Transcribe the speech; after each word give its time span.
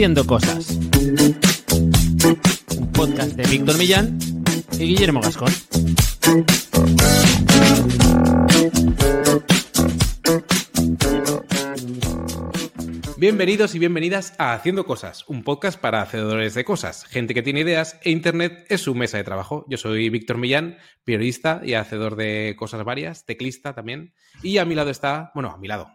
Haciendo 0.00 0.24
Cosas. 0.24 0.78
Un 2.78 2.90
podcast 2.90 3.32
de 3.32 3.46
Víctor 3.50 3.76
Millán 3.76 4.18
y 4.72 4.86
Guillermo 4.86 5.20
Gascón. 5.20 5.52
Bienvenidos 13.18 13.74
y 13.74 13.78
bienvenidas 13.78 14.32
a 14.38 14.54
Haciendo 14.54 14.86
Cosas, 14.86 15.28
un 15.28 15.44
podcast 15.44 15.78
para 15.78 16.00
hacedores 16.00 16.54
de 16.54 16.64
cosas, 16.64 17.04
gente 17.04 17.34
que 17.34 17.42
tiene 17.42 17.60
ideas 17.60 18.00
e 18.02 18.10
Internet 18.10 18.64
es 18.70 18.80
su 18.80 18.94
mesa 18.94 19.18
de 19.18 19.24
trabajo. 19.24 19.66
Yo 19.68 19.76
soy 19.76 20.08
Víctor 20.08 20.38
Millán, 20.38 20.78
periodista 21.04 21.60
y 21.62 21.74
hacedor 21.74 22.16
de 22.16 22.56
cosas 22.58 22.82
varias, 22.84 23.26
teclista 23.26 23.74
también. 23.74 24.14
Y 24.42 24.56
a 24.56 24.64
mi 24.64 24.74
lado 24.74 24.88
está, 24.88 25.30
bueno, 25.34 25.50
a 25.50 25.58
mi 25.58 25.68
lado, 25.68 25.90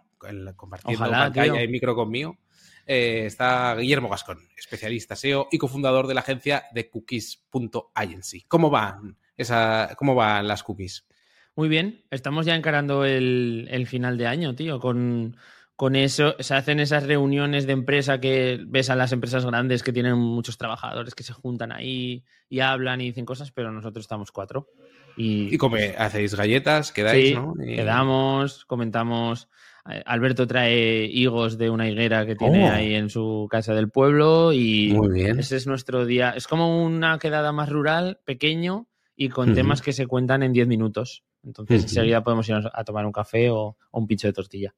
compartiendo 0.56 1.04
Ojalá, 1.04 1.24
pantalla 1.24 1.54
tío. 1.54 1.64
y 1.64 1.68
micro 1.70 1.96
conmigo, 1.96 2.38
eh, 2.86 3.24
está 3.26 3.76
Guillermo 3.76 4.10
Gascón, 4.10 4.40
especialista 4.58 5.16
SEO 5.16 5.48
y 5.52 5.58
cofundador 5.58 6.08
de 6.08 6.14
la 6.14 6.22
agencia 6.22 6.66
de 6.74 6.90
cookies.agency. 6.90 8.46
¿Cómo 8.48 8.70
van, 8.70 9.18
esa, 9.38 9.96
¿Cómo 9.98 10.16
van 10.16 10.48
las 10.48 10.64
cookies? 10.64 11.08
Muy 11.56 11.70
bien, 11.70 12.04
estamos 12.12 12.46
ya 12.46 12.56
encarando 12.56 13.06
el, 13.06 13.86
final 13.88 14.18
de 14.18 14.28
año, 14.28 14.56
tío, 14.56 14.80
con, 14.80 15.38
con 15.76 15.96
eso 15.96 16.36
se 16.40 16.54
hacen 16.54 16.82
esas 16.82 17.04
reuniones 17.04 17.66
de 17.66 17.74
empresa 17.74 18.20
que 18.20 18.60
ves 18.68 18.90
a 18.90 18.96
las 18.96 19.14
empresas 19.14 19.46
grandes 19.46 19.82
que 19.82 19.94
tienen 19.94 20.18
muchos 20.18 20.58
trabajadores 20.58 21.16
que 21.16 21.24
se 21.24 21.34
juntan 21.34 21.72
ahí 21.72 22.26
y 22.50 22.60
hablan 22.60 23.00
y 23.00 23.06
dicen 23.06 23.26
cosas, 23.26 23.52
pero 23.52 23.72
nosotros 23.72 24.04
estamos 24.04 24.32
cuatro. 24.32 24.70
Y, 25.18 25.54
Y 25.54 25.58
como 25.58 25.78
hacéis 25.98 26.36
galletas, 26.36 26.92
quedáis, 26.92 27.30
sí, 27.30 27.34
¿no? 27.36 27.54
Y- 27.64 27.76
quedamos, 27.78 28.66
comentamos. 28.66 29.48
eh, 29.90 30.02
Alberto 30.06 30.48
trae 30.48 31.06
higos 31.06 31.58
de 31.58 31.70
una 31.70 31.88
higuera 31.90 32.26
que 32.26 32.36
tiene 32.36 32.68
Oh. 32.70 32.72
ahí 32.74 32.96
en 32.96 33.10
su 33.10 33.48
casa 33.50 33.74
del 33.76 33.90
pueblo 33.90 34.52
y 34.52 34.92
Muy 34.94 35.10
bien. 35.14 35.40
ese 35.40 35.56
es 35.58 35.68
nuestro 35.68 36.06
día. 36.06 36.32
Es 36.32 36.48
como 36.48 36.84
una 36.84 37.18
quedada 37.20 37.52
más 37.52 37.70
rural, 37.70 38.20
pequeño 38.26 38.88
y 39.16 39.30
con 39.30 39.54
temas 39.54 39.82
que 39.82 39.94
se 39.94 40.08
cuentan 40.08 40.44
en 40.44 40.54
10 40.54 40.68
minutos. 40.68 41.24
Entonces 41.44 41.84
enseguida 41.84 42.24
podemos 42.24 42.50
irnos 42.50 42.68
a 42.74 42.84
tomar 42.84 43.06
un 43.06 43.12
café 43.12 43.50
o, 43.52 43.78
o 43.92 44.00
un 44.00 44.08
pincho 44.08 44.28
de 44.28 44.34
tortilla. 44.34 44.74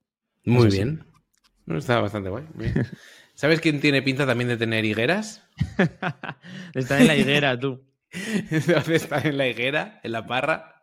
Muy 0.46 0.68
Eso 0.68 0.72
sí. 0.72 0.78
bien. 0.78 1.04
Bueno, 1.66 1.80
Está 1.80 2.00
bastante 2.02 2.30
guay. 2.30 2.44
Bien. 2.54 2.74
¿Sabes 3.34 3.62
quién 3.62 3.80
tiene 3.80 4.02
pinta 4.02 4.26
también 4.26 4.48
de 4.50 4.58
tener 4.58 4.84
higueras? 4.84 5.42
Está 6.74 7.00
en 7.00 7.08
la 7.08 7.16
higuera, 7.16 7.58
tú. 7.60 7.82
¿Dónde 8.68 8.96
está 8.96 9.20
en 9.22 9.38
la 9.38 9.48
higuera? 9.48 10.00
¿En 10.04 10.12
la 10.12 10.26
parra? 10.26 10.74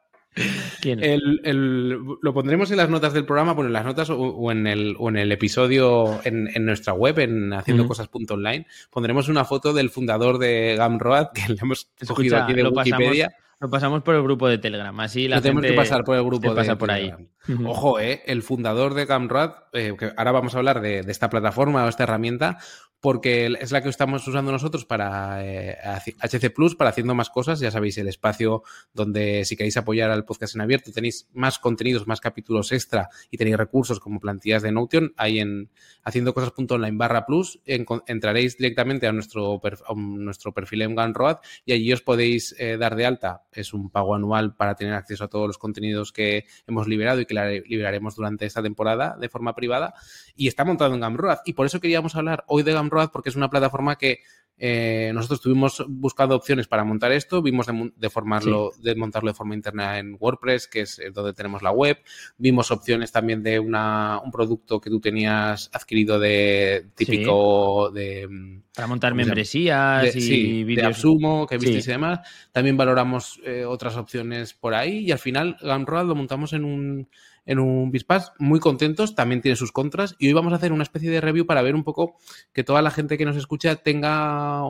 ¿Quién? 0.81 1.03
El- 1.03 1.41
el- 1.45 1.91
lo 2.21 2.35
pondremos 2.35 2.69
en 2.73 2.77
las 2.79 2.89
notas 2.91 3.13
del 3.13 3.25
programa, 3.25 3.53
bueno, 3.53 3.69
en 3.69 3.73
las 3.73 3.85
notas 3.85 4.11
o, 4.11 4.19
o 4.19 4.51
en, 4.51 4.67
el, 4.67 4.97
o 4.99 5.09
en 5.09 5.17
el 5.17 5.31
episodio 5.31 6.21
en, 6.25 6.51
en 6.53 6.65
nuestra 6.67 6.93
web, 6.93 7.21
en 7.21 7.53
haciendocosas.online. 7.53 8.67
Pondremos 8.91 9.29
una 9.29 9.45
foto 9.45 9.73
del 9.73 9.91
fundador 9.91 10.39
de 10.39 10.77
Gumroad, 10.77 11.29
que 11.33 11.53
le 11.53 11.59
hemos 11.63 11.89
cogido 12.09 12.37
aquí 12.39 12.53
de 12.53 12.63
lo 12.65 12.75
pasamos, 12.75 12.99
Wikipedia. 12.99 13.37
Lo 13.61 13.71
pasamos 13.71 14.03
por 14.03 14.15
el 14.15 14.23
grupo 14.23 14.49
de 14.49 14.59
Telegram. 14.59 14.99
Así 15.01 15.29
la 15.29 15.37
Lo 15.37 15.43
tenemos 15.43 15.63
que 15.63 15.73
pasar 15.73 16.05
por 16.05 16.17
el 16.17 16.25
grupo 16.25 16.51
de 16.51 16.57
pasa 16.57 16.77
por 16.77 16.91
ahí. 16.91 17.11
Telegram. 17.11 17.29
Ujú. 17.49 17.69
Ojo, 17.69 18.01
eh, 18.01 18.23
el 18.27 18.43
fundador 18.43 18.95
de 18.95 19.05
Gumroad, 19.05 19.53
eh, 19.73 19.95
que 19.99 20.13
ahora 20.17 20.33
vamos 20.33 20.55
a 20.55 20.59
hablar 20.59 20.81
de, 20.81 21.03
de 21.03 21.13
esta 21.13 21.29
plataforma 21.29 21.85
o 21.85 21.89
esta 21.89 22.05
herramienta, 22.05 22.59
porque 23.05 23.55
es 23.61 23.71
la 23.71 23.83
que 23.83 23.91
estamos 23.91 24.27
usando 24.27 24.51
nosotros 24.51 24.87
para 24.87 25.45
eh, 25.45 25.77
HC 26.23 26.49
Plus, 26.55 26.75
para 26.75 26.89
haciendo 26.89 27.15
más 27.15 27.29
cosas. 27.29 27.61
Ya 27.61 27.71
sabéis, 27.71 27.99
el 27.99 28.09
espacio 28.09 28.63
donde 28.95 29.45
si 29.45 29.59
queréis 29.59 29.77
apoyar 29.77 30.11
al 30.11 30.25
podcast 30.25 30.55
en 30.55 30.63
abierto, 30.63 30.91
tenéis 30.91 31.29
más 31.35 31.59
contenidos, 31.59 32.07
más 32.07 32.23
capítulos 32.23 32.73
extra 32.73 33.11
y 33.31 33.37
tenéis 33.37 33.59
recursos 33.59 34.01
como 34.01 34.21
plantillas 34.21 34.63
de 34.63 34.73
Notion. 34.73 35.13
Ahí 35.19 35.39
en 35.39 35.69
haciendocosas.online 36.03 36.97
barra 36.97 37.27
plus 37.27 37.61
entraréis 37.67 38.57
directamente 38.57 39.07
a 39.07 39.13
nuestro, 39.13 39.61
a 39.63 39.95
nuestro 39.95 40.55
perfil 40.55 40.81
en 40.81 40.95
Gumroad 40.95 41.41
y 41.67 41.75
allí 41.75 41.93
os 41.93 42.01
podéis 42.01 42.57
eh, 42.59 42.79
dar 42.79 42.97
de 42.97 43.05
alta. 43.05 43.44
Es 43.61 43.73
un 43.73 43.91
pago 43.91 44.15
anual 44.15 44.55
para 44.55 44.75
tener 44.75 44.95
acceso 44.95 45.25
a 45.25 45.29
todos 45.29 45.47
los 45.47 45.59
contenidos 45.59 46.13
que 46.13 46.47
hemos 46.67 46.89
liberado 46.89 47.21
y 47.21 47.27
que 47.27 47.63
liberaremos 47.67 48.17
durante 48.17 48.47
esta 48.47 48.63
temporada 48.63 49.17
de 49.19 49.29
forma 49.29 49.55
privada. 49.55 49.95
Y 50.35 50.49
está 50.49 50.65
montado 50.65 50.95
en 50.95 51.01
Gumroad. 51.01 51.39
Y 51.45 51.53
por 51.53 51.67
eso 51.67 51.81
queríamos 51.81 52.17
hablar 52.17 52.45
hoy 52.49 52.63
de 52.63 52.75
Gumroad, 52.75 53.11
porque 53.11 53.29
es 53.29 53.37
una 53.37 53.51
plataforma 53.51 53.97
que 53.97 54.21
eh, 54.57 55.11
nosotros 55.13 55.41
estuvimos 55.41 55.85
buscando 55.89 56.37
opciones 56.37 56.69
para 56.69 56.85
montar 56.85 57.11
esto, 57.11 57.43
vimos 57.43 57.67
de, 57.67 57.93
de 57.97 58.11
formarlo, 58.11 58.71
de 58.79 58.95
montarlo 58.95 59.31
de 59.31 59.35
forma 59.35 59.55
interna 59.55 59.99
en 59.99 60.17
WordPress, 60.19 60.69
que 60.69 60.83
es 60.83 60.99
eh, 61.01 61.11
donde 61.11 61.33
tenemos 61.33 61.63
la 61.63 61.73
web, 61.73 61.99
vimos 62.39 62.71
opciones 62.71 63.11
también 63.11 63.43
de 63.43 63.59
una, 63.59 64.21
un 64.25 64.31
producto 64.31 64.81
que 64.81 64.91
tú 64.91 65.01
tenías 65.01 65.71
adquirido 65.73 66.21
de 66.21 66.87
típico 66.95 67.91
de, 67.91 68.61
Para 68.75 68.87
montar 68.87 69.15
membresías 69.15 70.03
de, 70.03 70.19
y 70.19 70.21
sí, 70.23 70.59
de 70.59 70.65
vídeos. 70.65 70.87
Absumo, 70.87 71.47
que 71.47 71.59
visteis 71.59 71.89
y 71.89 71.91
demás. 71.91 72.21
También 72.53 72.77
valoramos 72.77 73.41
eh, 73.45 73.65
otras 73.65 73.97
opciones 73.97 74.55
por 74.55 74.75
ahí 74.75 74.99
y 74.99 75.11
al 75.11 75.19
final 75.19 75.57
Gumroad 75.61 76.07
lo 76.07 76.15
montamos 76.15 76.53
en 76.53 76.65
un, 76.65 77.09
en 77.47 77.59
un 77.59 77.91
Bispass 77.91 78.33
muy 78.39 78.59
contentos, 78.61 79.15
también 79.15 79.41
tiene 79.43 79.57
sus 79.57 79.71
contras 79.73 80.17
y 80.19 80.29
hoy 80.29 80.33
vamos 80.33 80.53
a 80.53 80.57
hacer 80.57 80.73
una 80.73 80.83
especie 80.83 81.11
de 81.11 81.21
review 81.21 81.47
para 81.47 81.63
ver 81.63 81.75
un 81.75 81.85
poco 81.85 82.17
que 82.53 82.65
toda 82.65 82.81
la 82.83 82.91
gente 82.91 83.19
que 83.19 83.25
nos 83.25 83.37
escucha 83.37 83.77
tenga, 83.77 84.63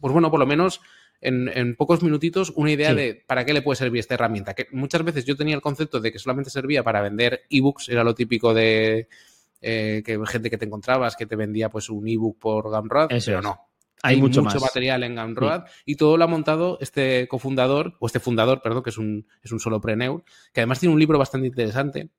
pues 0.00 0.12
bueno, 0.12 0.30
por 0.30 0.40
lo 0.40 0.46
menos 0.46 0.80
en, 1.20 1.48
en 1.48 1.76
pocos 1.76 2.02
minutitos 2.02 2.52
una 2.56 2.70
idea 2.70 2.90
Sí. 2.90 2.96
de 2.96 3.24
para 3.26 3.44
qué 3.44 3.52
le 3.52 3.62
puede 3.62 3.76
servir 3.76 4.00
esta 4.00 4.14
herramienta. 4.14 4.54
Que 4.54 4.66
muchas 4.72 5.02
veces 5.04 5.24
yo 5.24 5.36
tenía 5.36 5.54
el 5.54 5.60
concepto 5.62 6.00
de 6.00 6.12
que 6.12 6.18
solamente 6.18 6.50
servía 6.50 6.82
para 6.82 7.00
vender 7.02 7.42
ebooks, 7.50 7.88
era 7.88 8.04
lo 8.04 8.14
típico 8.14 8.54
de 8.54 9.08
eh, 9.62 10.02
que 10.04 10.18
gente 10.26 10.50
que 10.50 10.58
te 10.58 10.66
encontrabas 10.66 11.16
que 11.16 11.26
te 11.26 11.34
vendía 11.36 11.70
pues 11.70 11.88
un 11.90 12.06
ebook 12.06 12.38
por 12.38 12.70
Gumroad, 12.70 13.10
Eso 13.12 13.26
pero 13.30 13.38
es. 13.38 13.44
no. 13.44 13.60
Hay, 14.02 14.16
mucho, 14.20 14.42
material 14.42 15.02
en 15.02 15.16
Gumroad 15.16 15.64
y 15.84 15.96
todo 15.96 16.16
lo 16.16 16.24
ha 16.24 16.28
montado 16.28 16.78
este 16.80 17.26
cofundador, 17.28 17.96
o 17.98 18.06
este 18.06 18.20
fundador, 18.20 18.62
perdón, 18.62 18.82
que 18.82 18.90
es 18.90 18.98
un, 18.98 19.26
es 19.42 19.52
un 19.52 19.58
solopreneur, 19.60 20.22
que 20.52 20.60
además 20.60 20.80
tiene 20.80 20.92
un 20.92 21.00
libro 21.00 21.18
bastante 21.18 21.46
interesante 21.48 22.10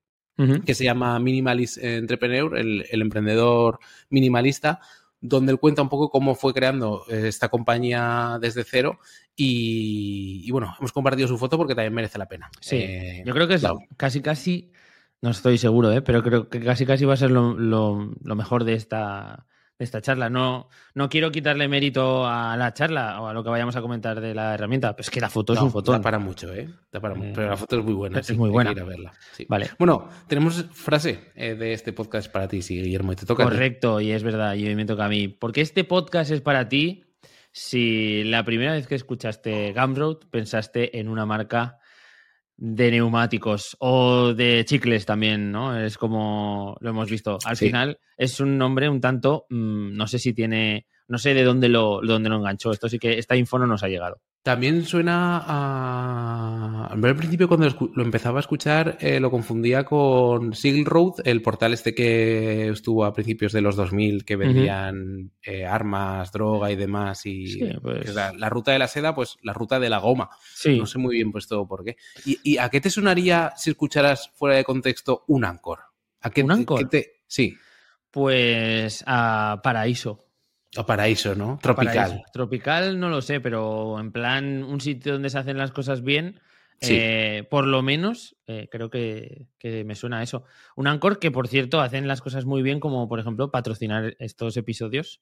que 0.65 0.75
se 0.75 0.83
llama 0.83 1.17
Minimalist 1.19 1.77
Entrepreneur, 1.79 2.57
el, 2.57 2.85
el 2.89 3.01
emprendedor 3.01 3.79
minimalista, 4.09 4.79
donde 5.19 5.51
él 5.51 5.59
cuenta 5.59 5.81
un 5.81 5.89
poco 5.89 6.09
cómo 6.11 6.35
fue 6.35 6.53
creando 6.53 7.05
eh, 7.09 7.27
esta 7.27 7.49
compañía 7.49 8.37
desde 8.39 8.63
cero 8.63 8.99
y, 9.35 10.43
y, 10.45 10.51
bueno, 10.51 10.75
hemos 10.79 10.91
compartido 10.91 11.27
su 11.27 11.37
foto 11.39 11.57
porque 11.57 11.73
también 11.73 11.93
merece 11.93 12.19
la 12.19 12.27
pena. 12.27 12.51
Sí, 12.61 12.75
Eh, 12.77 13.23
yo 13.25 13.33
creo 13.33 13.47
que 13.47 13.55
es 13.55 13.61
claro. 13.61 13.79
casi, 13.97 14.21
casi, 14.21 14.71
no 15.21 15.31
estoy 15.31 15.57
seguro, 15.57 15.91
¿eh? 15.91 16.01
pero 16.03 16.21
creo 16.21 16.49
que 16.49 16.59
casi, 16.59 16.85
casi 16.85 17.05
va 17.05 17.15
a 17.15 17.17
ser 17.17 17.31
lo, 17.31 17.55
lo- 17.57 18.13
lo 18.23 18.35
mejor 18.35 18.63
de 18.63 18.73
esta, 18.73 19.47
esta 19.79 20.01
charla. 20.01 20.29
No, 20.29 20.69
no 20.95 21.07
quiero 21.09 21.31
quitarle 21.31 21.67
mérito 21.67 22.25
a 22.27 22.57
la 22.57 22.73
charla 22.73 23.21
o 23.21 23.27
a 23.27 23.33
lo 23.33 23.43
que 23.43 23.49
vayamos 23.49 23.75
a 23.75 23.81
comentar 23.81 24.19
de 24.19 24.33
la 24.33 24.53
herramienta, 24.55 24.95
pero 24.95 25.01
es 25.03 25.09
que 25.09 25.21
la 25.21 25.29
foto 25.29 25.53
es 25.53 25.61
un 25.61 25.71
fotón. 25.71 25.95
da 25.95 26.01
para 26.01 26.19
mucho, 26.19 26.53
¿eh? 26.53 26.67
Da 26.91 26.99
para 26.99 27.13
mucho, 27.15 27.29
Eh, 27.29 27.33
pero 27.35 27.49
la 27.49 27.57
foto 27.57 27.77
es 27.79 27.85
muy 27.85 27.93
buena. 27.93 28.19
es 28.19 28.25
sí, 28.27 28.33
muy 28.33 28.47
hay 28.47 28.49
que 28.49 28.53
buena. 28.53 28.71
ir 28.71 28.79
a 28.79 28.83
verla, 28.85 29.13
sí. 29.33 29.45
Vale. 29.47 29.69
Bueno, 29.77 30.09
tenemos 30.27 30.65
frase 30.71 31.31
eh, 31.35 31.55
de 31.55 31.73
este 31.73 31.93
podcast 31.93 32.31
para 32.31 32.47
ti, 32.47 32.61
sí, 32.61 32.81
Guillermo, 32.81 33.11
y 33.13 33.15
te 33.15 33.25
toca. 33.25 33.43
Correcto, 33.43 34.01
y 34.01 34.11
es 34.11 34.23
verdad, 34.23 34.55
y 34.55 34.73
me 34.75 34.85
toca 34.85 35.05
a 35.05 35.09
mí. 35.09 35.27
Porque 35.27 35.61
este 35.61 35.83
podcast 35.83 36.31
es 36.31 36.41
para 36.41 36.67
ti 36.69 37.03
si 37.51 38.23
la 38.23 38.43
primera 38.43 38.73
vez 38.73 38.87
que 38.87 38.95
escuchaste 38.95 39.73
Gumroad 39.73 40.17
pensaste 40.31 40.99
en 40.99 41.09
una 41.09 41.25
marca 41.25 41.79
de 42.57 42.91
neumáticos 42.91 43.77
o 43.79 44.33
de 44.33 44.65
chicles 44.65 45.05
también, 45.05 45.51
¿no? 45.51 45.79
Es 45.79 45.97
como 45.97 46.75
lo 46.81 46.89
hemos 46.89 47.09
visto. 47.09 47.37
Al 47.45 47.55
Sí. 47.55 47.67
final 47.67 47.99
es 48.17 48.39
un 48.39 48.57
nombre 48.57 48.89
un 48.89 48.99
tanto, 48.99 49.45
mm, 49.49 49.95
no 49.95 50.07
sé 50.07 50.17
si 50.19 50.33
tiene, 50.33 50.87
no 51.07 51.17
sé 51.19 51.33
de 51.33 51.43
dónde 51.43 51.69
lo, 51.69 52.01
dónde 52.01 52.29
lo 52.29 52.37
enganchó. 52.37 52.71
Esto 52.71 52.89
sí 52.89 52.97
que 52.99 53.19
esta 53.19 53.35
info 53.35 53.59
no 53.59 53.67
nos 53.67 53.83
ha 53.83 53.87
llegado. 53.87 54.21
También 54.47 54.85
suena 54.85 55.43
a... 55.45 56.87
Al 56.93 57.15
principio 57.17 57.49
cuando 57.49 57.67
lo 57.93 58.01
empezaba 58.01 58.39
a 58.39 58.41
escuchar 58.41 58.97
eh, 59.01 59.19
lo 59.19 59.29
confundía 59.29 59.83
con 59.83 60.53
Silk 60.53 60.87
Road, 60.87 61.15
el 61.25 61.41
portal 61.41 61.73
este 61.73 61.93
que 61.93 62.69
estuvo 62.69 63.03
a 63.03 63.11
principios 63.13 63.51
de 63.51 63.59
los 63.59 63.75
2000 63.75 64.23
que 64.23 64.37
vendían 64.37 65.31
eh, 65.43 65.65
armas, 65.65 66.31
droga 66.31 66.71
y 66.71 66.77
demás 66.77 67.25
y 67.25 67.47
Sí, 67.47 67.69
pues- 67.81 68.15
la, 68.15 68.31
la 68.31 68.47
ruta 68.47 68.71
de 68.71 68.79
la 68.79 68.87
seda, 68.87 69.13
pues 69.13 69.35
la 69.41 69.51
ruta 69.51 69.81
de 69.81 69.89
la 69.89 69.97
goma. 69.97 70.29
Sí, 70.55 70.79
No 70.79 70.85
sé 70.85 70.97
muy 70.97 71.17
bien 71.17 71.33
pues 71.33 71.45
todo 71.49 71.67
por 71.67 71.83
qué. 71.83 71.97
¿Y, 72.25 72.39
y 72.53 72.57
a 72.57 72.69
qué 72.69 72.79
te 72.79 72.89
sonaría 72.89 73.51
si 73.57 73.71
escucharas 73.71 74.31
fuera 74.33 74.55
de 74.55 74.63
contexto 74.63 75.25
un 75.27 75.43
Anchor? 75.43 75.79
¿A 76.21 76.29
qué, 76.29 76.43
¿Un 76.43 76.51
Anchor? 76.53 76.79
qué 76.79 76.85
te- 76.85 77.11
Sí, 77.27 77.53
pues 78.11 79.03
a 79.05 79.59
Paraíso. 79.61 80.23
O 80.77 80.85
paraíso, 80.85 81.35
¿no? 81.35 81.59
Tropical. 81.61 81.93
Paraíso. 81.95 82.23
Tropical 82.31 82.99
no 82.99 83.09
lo 83.09 83.21
sé, 83.21 83.39
pero 83.41 83.99
en 83.99 84.11
plan 84.11 84.63
un 84.63 84.79
sitio 84.81 85.13
donde 85.13 85.29
se 85.29 85.37
hacen 85.39 85.57
las 85.57 85.71
cosas 85.71 86.01
bien, 86.03 86.39
Sí. 86.79 86.95
eh, 86.99 87.47
por 87.49 87.65
lo 87.65 87.81
menos 87.81 88.35
eh, 88.45 88.67
creo 88.71 88.91
que, 88.91 89.47
que 89.57 89.83
me 89.83 89.95
suena 89.95 90.19
a 90.19 90.23
eso. 90.23 90.43
Un 90.75 90.85
Anchor 90.87 91.17
que, 91.17 91.31
por 91.31 91.47
cierto, 91.47 91.81
hacen 91.81 92.07
las 92.07 92.21
cosas 92.21 92.45
muy 92.45 92.61
bien, 92.61 92.79
como 92.79 93.07
por 93.09 93.19
ejemplo 93.19 93.49
patrocinar 93.49 94.15
estos 94.19 94.55
episodios. 94.57 95.21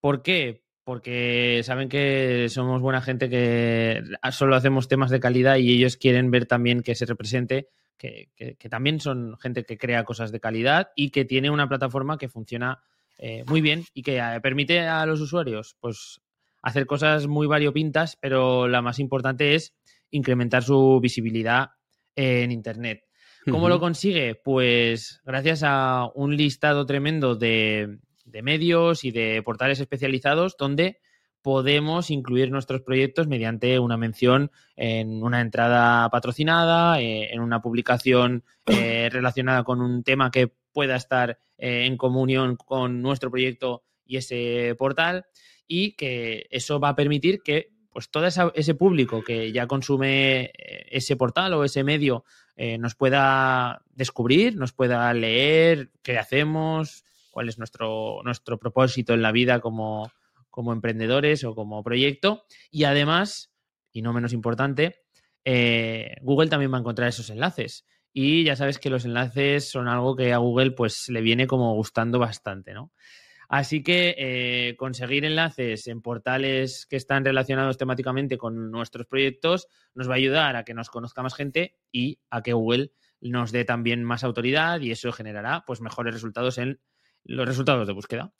¿Por 0.00 0.22
qué? 0.22 0.64
Porque 0.82 1.60
saben 1.62 1.88
que 1.88 2.46
somos 2.48 2.82
buena 2.82 3.00
gente 3.02 3.28
que 3.30 4.02
solo 4.32 4.56
hacemos 4.56 4.88
temas 4.88 5.10
de 5.10 5.20
calidad 5.20 5.56
y 5.58 5.72
ellos 5.74 5.96
quieren 5.96 6.32
ver 6.32 6.46
también 6.46 6.82
que 6.82 6.96
se 6.96 7.06
represente 7.06 7.68
que, 7.96 8.30
que- 8.34 8.56
que 8.56 8.68
también 8.68 8.98
son 8.98 9.36
gente 9.38 9.64
que 9.64 9.78
crea 9.78 10.02
cosas 10.04 10.32
de 10.32 10.40
calidad 10.40 10.88
y 10.96 11.10
que 11.10 11.24
tiene 11.24 11.50
una 11.50 11.68
plataforma 11.68 12.18
que 12.18 12.28
funciona 12.28 12.80
eh, 13.22 13.44
muy 13.46 13.60
bien 13.60 13.84
y 13.92 14.02
que 14.02 14.16
eh, 14.16 14.40
permite 14.42 14.80
a 14.80 15.04
los 15.04 15.20
usuarios 15.20 15.76
pues 15.78 16.22
hacer 16.62 16.86
cosas 16.86 17.26
muy 17.26 17.46
variopintas, 17.46 18.16
pero 18.18 18.66
la 18.66 18.80
más 18.80 18.98
importante 18.98 19.54
es 19.54 19.74
incrementar 20.10 20.62
su 20.62 21.00
visibilidad 21.02 21.72
en 22.16 22.50
Internet. 22.50 23.04
¿Cómo 23.50 23.68
lo 23.68 23.78
consigue? 23.78 24.34
Pues 24.34 25.20
gracias 25.24 25.62
a 25.64 26.08
un 26.14 26.36
listado 26.36 26.86
tremendo 26.86 27.36
de, 27.36 27.98
medios 28.42 29.04
y 29.04 29.10
de 29.10 29.42
portales 29.42 29.80
especializados 29.80 30.56
donde 30.58 30.98
podemos 31.42 32.10
incluir 32.10 32.50
nuestros 32.50 32.82
proyectos 32.82 33.26
mediante 33.26 33.78
una 33.78 33.96
mención 33.96 34.50
en 34.76 35.22
una 35.22 35.40
entrada 35.40 36.08
patrocinada, 36.10 37.00
eh, 37.00 37.32
en 37.32 37.40
una 37.40 37.60
publicación 37.60 38.44
eh, 38.66 39.08
relacionada 39.10 39.62
con 39.64 39.82
un 39.82 40.04
tema 40.04 40.30
que 40.30 40.52
pueda 40.72 40.96
estar 40.96 41.38
eh, 41.58 41.86
en 41.86 41.96
comunión 41.96 42.56
con 42.56 43.02
nuestro 43.02 43.30
proyecto 43.30 43.82
y 44.04 44.16
ese 44.16 44.74
portal 44.78 45.26
y 45.66 45.92
que 45.92 46.46
eso 46.50 46.80
va 46.80 46.90
a 46.90 46.96
permitir 46.96 47.42
que 47.42 47.70
pues 47.90 48.08
todo 48.10 48.26
ese 48.54 48.74
público 48.74 49.22
que 49.22 49.50
ya 49.50 49.66
consume 49.66 50.52
ese 50.54 51.16
portal 51.16 51.54
o 51.54 51.64
ese 51.64 51.82
medio 51.82 52.24
eh, 52.62 52.76
nos 52.76 52.94
pueda 52.94 53.82
descubrir, 53.94 54.54
nos 54.54 54.74
pueda 54.74 55.12
leer 55.14 55.90
qué 56.02 56.18
hacemos, 56.18 57.04
cuál 57.30 57.48
es 57.48 57.56
nuestro, 57.56 58.20
nuestro 58.22 58.58
propósito 58.58 59.14
en 59.14 59.22
la 59.22 59.32
vida 59.32 59.60
como, 59.60 60.12
como 60.50 60.74
emprendedores 60.74 61.42
o 61.44 61.54
como 61.54 61.82
proyecto. 61.82 62.44
Y 62.70 62.84
además, 62.84 63.50
y 63.92 64.02
no 64.02 64.12
menos 64.12 64.34
importante, 64.34 65.00
eh, 65.42 66.16
Google 66.20 66.50
también 66.50 66.70
va 66.70 66.76
a 66.76 66.80
encontrar 66.80 67.08
esos 67.08 67.30
enlaces. 67.30 67.86
Y 68.12 68.44
ya 68.44 68.56
sabes 68.56 68.78
que 68.78 68.90
los 68.90 69.04
enlaces 69.04 69.70
son 69.70 69.88
algo 69.88 70.16
que 70.16 70.32
a 70.32 70.38
Google 70.38 70.72
pues 70.72 71.08
le 71.08 71.20
viene 71.20 71.46
como 71.46 71.74
gustando 71.74 72.18
bastante, 72.18 72.74
¿no? 72.74 72.92
Así 73.48 73.82
que 73.82 74.14
eh, 74.16 74.76
conseguir 74.76 75.24
enlaces 75.24 75.88
en 75.88 76.02
portales 76.02 76.86
que 76.86 76.94
están 76.94 77.24
relacionados 77.24 77.78
temáticamente 77.78 78.38
con 78.38 78.70
nuestros 78.70 79.08
proyectos 79.08 79.66
nos 79.92 80.08
va 80.08 80.12
a 80.12 80.18
ayudar 80.18 80.54
a 80.54 80.62
que 80.62 80.72
nos 80.72 80.88
conozca 80.88 81.20
más 81.24 81.34
gente 81.34 81.76
y 81.90 82.20
a 82.30 82.42
que 82.42 82.52
Google 82.52 82.92
nos 83.20 83.50
dé 83.50 83.64
también 83.64 84.04
más 84.04 84.22
autoridad 84.22 84.80
y 84.80 84.92
eso 84.92 85.10
generará 85.10 85.64
pues 85.66 85.80
mejores 85.80 86.14
resultados 86.14 86.58
en 86.58 86.80
los 87.24 87.44
resultados 87.44 87.88
de 87.88 87.92
búsqueda. 87.92 88.32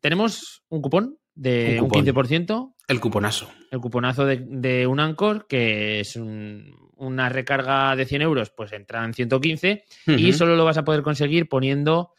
tenemos 0.00 0.64
un 0.70 0.80
cupón 0.80 1.18
de 1.34 1.80
un, 1.80 1.90
15%. 1.90 2.74
El 2.88 3.00
cuponazo. 3.00 3.50
El 3.70 3.80
cuponazo 3.80 4.26
de, 4.26 4.86
un 4.86 5.00
Anchor, 5.00 5.46
que 5.46 6.00
es 6.00 6.16
una 6.16 7.28
recarga 7.28 7.96
de 7.96 8.06
100 8.06 8.22
euros, 8.22 8.50
pues 8.50 8.72
entra 8.72 9.04
en 9.04 9.14
115 9.14 9.84
y 10.06 10.32
solo 10.32 10.56
lo 10.56 10.64
vas 10.64 10.78
a 10.78 10.84
poder 10.84 11.02
conseguir 11.02 11.48
poniendo 11.48 12.12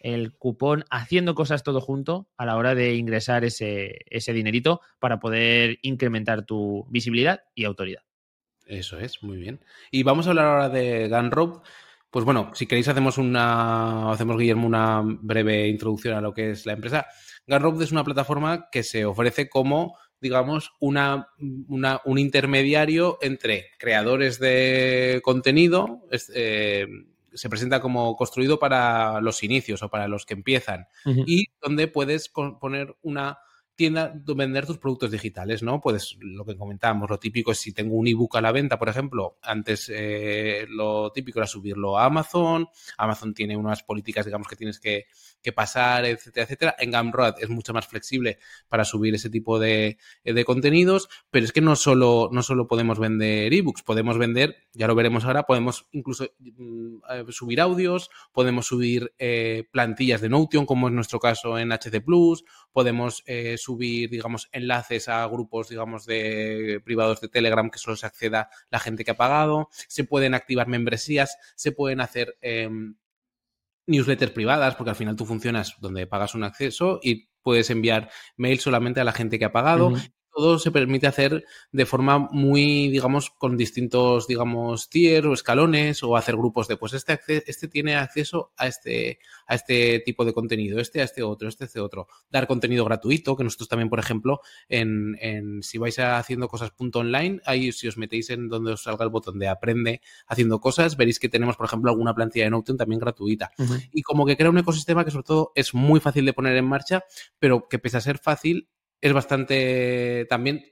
el 0.00 0.36
cupón 0.36 0.84
haciendo 0.90 1.34
cosas 1.34 1.64
todo 1.64 1.80
junto 1.80 2.28
a 2.36 2.46
la 2.46 2.56
hora 2.56 2.74
de 2.74 2.94
ingresar 2.94 3.44
ese, 3.44 4.04
ese 4.06 4.32
dinerito 4.32 4.80
para 5.00 5.18
poder 5.18 5.78
incrementar 5.82 6.44
tu 6.44 6.86
visibilidad 6.88 7.42
y 7.54 7.64
autoridad. 7.64 8.02
Eso 8.66 8.98
es, 8.98 9.22
muy 9.22 9.38
bien. 9.38 9.60
Y 9.90 10.02
vamos 10.02 10.26
a 10.26 10.30
hablar 10.30 10.46
ahora 10.46 10.68
de 10.68 11.08
Gunrope. 11.08 11.66
Pues 12.10 12.24
bueno, 12.24 12.50
si 12.54 12.66
queréis 12.66 12.88
hacemos 12.88 13.18
una, 13.18 14.10
hacemos 14.10 14.38
Guillermo 14.38 14.66
una 14.66 15.02
breve 15.04 15.68
introducción 15.68 16.14
a 16.14 16.20
lo 16.20 16.32
que 16.32 16.50
es 16.52 16.64
la 16.64 16.72
empresa. 16.72 17.06
Gunrope 17.46 17.84
es 17.84 17.92
una 17.92 18.04
plataforma 18.04 18.68
que 18.70 18.82
se 18.82 19.04
ofrece 19.04 19.48
como, 19.48 19.96
digamos, 20.20 20.72
una, 20.80 21.28
un 21.38 22.18
intermediario 22.18 23.18
entre 23.20 23.66
creadores 23.78 24.38
de 24.38 25.20
contenido, 25.22 26.02
eh, 26.34 26.86
se 27.34 27.48
presenta 27.48 27.80
como 27.80 28.16
construido 28.16 28.58
para 28.58 29.20
los 29.20 29.42
inicios 29.42 29.82
o 29.82 29.88
para 29.90 30.08
los 30.08 30.24
que 30.24 30.34
empiezan 30.34 30.88
y 31.04 31.46
donde 31.60 31.88
puedes 31.88 32.30
poner 32.30 32.96
una 33.02 33.38
tienda 33.78 34.12
vender 34.34 34.66
tus 34.66 34.78
productos 34.78 35.12
digitales, 35.12 35.62
¿no? 35.62 35.80
Puedes, 35.80 36.16
lo 36.18 36.44
que 36.44 36.56
comentábamos, 36.56 37.08
lo 37.08 37.18
típico 37.20 37.52
es 37.52 37.58
si 37.58 37.72
tengo 37.72 37.94
un 37.94 38.08
ebook 38.08 38.36
a 38.36 38.40
la 38.40 38.50
venta, 38.50 38.76
por 38.76 38.88
ejemplo, 38.88 39.38
antes 39.40 39.88
eh, 39.94 40.66
lo 40.68 41.12
típico 41.12 41.38
era 41.38 41.46
subirlo 41.46 41.96
a 41.96 42.06
Amazon, 42.06 42.66
Amazon 42.96 43.34
tiene 43.34 43.56
unas 43.56 43.84
políticas, 43.84 44.26
digamos, 44.26 44.48
que 44.48 44.56
tienes 44.56 44.80
que, 44.80 45.06
pasar, 45.54 46.04
etcétera, 46.04 46.44
etcétera. 46.44 46.76
En 46.78 46.90
Gumroad 46.90 47.36
es 47.40 47.48
mucho 47.48 47.72
más 47.72 47.86
flexible 47.86 48.38
para 48.68 48.84
subir 48.84 49.14
ese 49.14 49.30
tipo 49.30 49.58
de, 49.58 49.96
de, 50.22 50.44
contenidos, 50.44 51.08
pero 51.30 51.46
es 51.46 51.52
que 51.52 51.62
no 51.62 51.74
solo, 51.74 52.28
no 52.30 52.42
solo 52.42 52.66
podemos 52.66 52.98
vender 52.98 53.54
ebooks, 53.54 53.82
podemos 53.82 54.18
vender, 54.18 54.56
ya 54.74 54.86
lo 54.86 54.94
veremos 54.94 55.24
ahora, 55.24 55.44
podemos 55.44 55.86
incluso 55.92 56.26
mm, 56.38 56.96
eh, 57.10 57.24
subir 57.30 57.62
audios, 57.62 58.10
podemos 58.32 58.66
subir 58.66 59.14
eh, 59.18 59.64
plantillas 59.70 60.20
de 60.20 60.28
Notion, 60.28 60.66
como 60.66 60.88
es 60.88 60.92
nuestro 60.92 61.18
caso 61.18 61.58
en 61.58 61.72
HC 61.72 62.04
Plus, 62.04 62.44
podemos 62.72 63.24
subir 63.56 63.67
subir, 63.68 64.08
digamos, 64.08 64.48
enlaces 64.52 65.10
a 65.10 65.26
grupos, 65.26 65.68
digamos, 65.68 66.06
de 66.06 66.80
privados 66.82 67.20
de 67.20 67.28
Telegram 67.28 67.68
que 67.70 67.78
solo 67.78 67.96
se 67.96 68.06
acceda 68.06 68.48
la 68.70 68.78
gente 68.78 69.04
que 69.04 69.10
ha 69.10 69.16
pagado, 69.16 69.68
se 69.88 70.04
pueden 70.04 70.32
activar 70.32 70.68
membresías, 70.68 71.36
se 71.54 71.70
pueden 71.70 72.00
hacer 72.00 72.38
em, 72.40 72.96
newsletters 73.86 74.32
privadas, 74.32 74.74
porque 74.74 74.90
al 74.90 74.96
final 74.96 75.16
tú 75.16 75.26
funcionas 75.26 75.76
donde 75.80 76.06
pagas 76.06 76.34
un 76.34 76.44
acceso 76.44 76.98
y 77.02 77.28
puedes 77.42 77.68
enviar 77.68 78.10
mail 78.38 78.58
solamente 78.58 79.00
a 79.00 79.04
la 79.04 79.12
gente 79.12 79.38
que 79.38 79.44
ha 79.44 79.52
pagado 79.52 79.92
todo 80.34 80.58
se 80.58 80.70
permite 80.70 81.06
hacer 81.06 81.44
de 81.72 81.86
forma 81.86 82.18
muy, 82.18 82.88
digamos, 82.88 83.30
con 83.30 83.56
distintos, 83.56 84.26
digamos, 84.26 84.88
tiers 84.88 85.26
o 85.26 85.32
escalones 85.32 86.02
o 86.02 86.16
hacer 86.16 86.36
grupos 86.36 86.68
de, 86.68 86.76
pues 86.76 86.92
este, 86.92 87.18
este 87.46 87.68
tiene 87.68 87.96
acceso 87.96 88.52
a 88.56 88.66
este, 88.66 89.18
a 89.46 89.54
este 89.54 90.00
tipo 90.00 90.24
de 90.24 90.32
contenido, 90.32 90.80
este 90.80 91.00
a 91.00 91.04
este 91.04 91.22
otro, 91.22 91.48
este 91.48 91.64
a 91.64 91.66
este 91.66 91.80
otro. 91.80 92.06
Dar 92.30 92.46
contenido 92.46 92.84
gratuito, 92.84 93.36
que 93.36 93.44
nosotros 93.44 93.68
también, 93.68 93.88
por 93.88 93.98
ejemplo, 93.98 94.40
en, 94.68 95.16
en 95.20 95.62
si 95.62 95.78
vais 95.78 95.98
haciendo 95.98 96.48
cosas 96.48 96.70
punto 96.70 97.00
online, 97.00 97.40
ahí 97.44 97.72
si 97.72 97.88
os 97.88 97.96
metéis 97.96 98.30
en 98.30 98.48
donde 98.48 98.72
os 98.72 98.82
salga 98.82 99.04
el 99.04 99.10
botón 99.10 99.38
de 99.38 99.48
aprende 99.48 100.00
haciendo 100.26 100.60
cosas, 100.60 100.96
veréis 100.96 101.18
que 101.18 101.28
tenemos, 101.28 101.56
por 101.56 101.66
ejemplo, 101.66 101.90
alguna 101.90 102.14
plantilla 102.14 102.44
de 102.44 102.50
Notion 102.50 102.76
también 102.76 103.00
gratuita. 103.00 103.50
Y 103.92 104.02
como 104.02 104.26
que 104.26 104.36
crea 104.36 104.50
un 104.50 104.58
ecosistema 104.58 105.04
que 105.04 105.10
sobre 105.10 105.24
todo 105.24 105.52
es 105.54 105.74
muy 105.74 106.00
fácil 106.00 106.24
de 106.24 106.32
poner 106.32 106.56
en 106.56 106.66
marcha, 106.66 107.04
pero 107.38 107.68
que 107.68 107.78
pese 107.78 107.96
a 107.96 108.00
ser 108.00 108.18
fácil, 108.18 108.68
es 109.00 109.12
bastante 109.12 110.26
también 110.28 110.64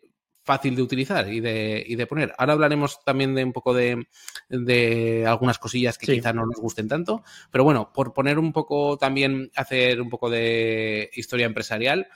fácil 0.43 0.76
de 0.76 0.82
utilizar 0.82 1.31
y 1.32 1.40
de, 1.40 1.84
y 1.84 1.96
de 1.96 2.06
poner. 2.06 2.32
Ahora 2.38 2.52
hablaremos 2.52 3.02
también 3.05 3.34
de 3.34 3.43
un 3.43 3.52
poco 3.52 3.75
de, 3.75 4.06
de 4.49 5.26
algunas 5.26 5.59
cosillas 5.59 5.99
que 5.99 6.06
quizá 6.06 6.33
no 6.33 6.47
nos 6.47 6.61
gusten 6.61 6.87
tanto, 6.87 7.25
pero 7.50 7.64
bueno, 7.64 7.92
por 7.92 8.12
poner 8.12 8.38
un 8.38 8.52
poco 8.52 8.97
también, 8.97 9.50
hacer 9.56 10.00
un 10.00 10.09
poco 10.09 10.30
de 10.30 11.11
historia 11.14 11.47
empresarial, 11.47 12.06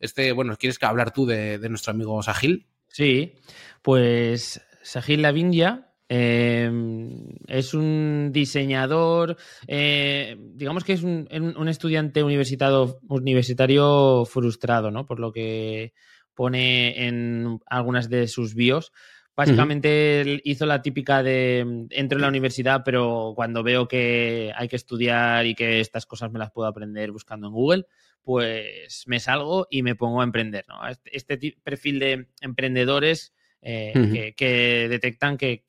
este, 0.00 0.32
bueno, 0.32 0.56
¿quieres 0.56 0.82
hablar 0.82 1.12
tú 1.12 1.26
de, 1.26 1.58
de 1.58 1.68
nuestro 1.68 1.92
amigo 1.92 2.20
Sahil? 2.24 2.66
Sí, 2.88 3.34
pues 3.82 4.60
Sahil 4.82 5.22
Lavindia 5.22 5.85
Em, 6.08 7.18
es 7.48 7.74
un 7.74 8.30
diseñador, 8.32 9.36
eh, 9.66 10.36
digamos 10.38 10.84
que 10.84 10.92
es 10.92 11.02
un, 11.02 11.26
estudiante 11.68 12.22
universitario 12.22 14.24
frustrado, 14.24 14.92
¿no? 14.92 15.04
Por 15.04 15.18
lo 15.18 15.32
que 15.32 15.92
pone 16.34 17.06
en 17.06 17.58
algunas 17.66 18.08
de 18.08 18.28
sus 18.28 18.54
bios. 18.54 18.92
Básicamente 19.34 20.40
hizo 20.44 20.64
la 20.64 20.80
típica 20.80 21.22
de 21.22 21.86
entro 21.90 22.16
en 22.16 22.22
la 22.22 22.28
universidad, 22.28 22.82
pero 22.84 23.32
cuando 23.36 23.62
veo 23.62 23.86
que 23.86 24.50
hay 24.56 24.68
que 24.68 24.76
estudiar 24.76 25.44
y 25.44 25.54
que 25.54 25.80
estas 25.80 26.06
cosas 26.06 26.32
me 26.32 26.38
las 26.38 26.52
puedo 26.52 26.68
aprender 26.68 27.12
buscando 27.12 27.48
en 27.48 27.52
Google, 27.52 27.86
pues 28.22 29.04
me 29.06 29.20
salgo 29.20 29.66
y 29.70 29.82
me 29.82 29.94
pongo 29.94 30.22
a 30.22 30.24
emprender. 30.24 30.64
¿no? 30.68 30.88
Este, 30.88 31.16
este 31.16 31.58
perfil 31.62 31.98
de 31.98 32.28
emprendedores 32.40 33.34
eh, 33.60 34.32
que, 34.36 34.88
detectan 34.88 35.36
que, 35.36 35.64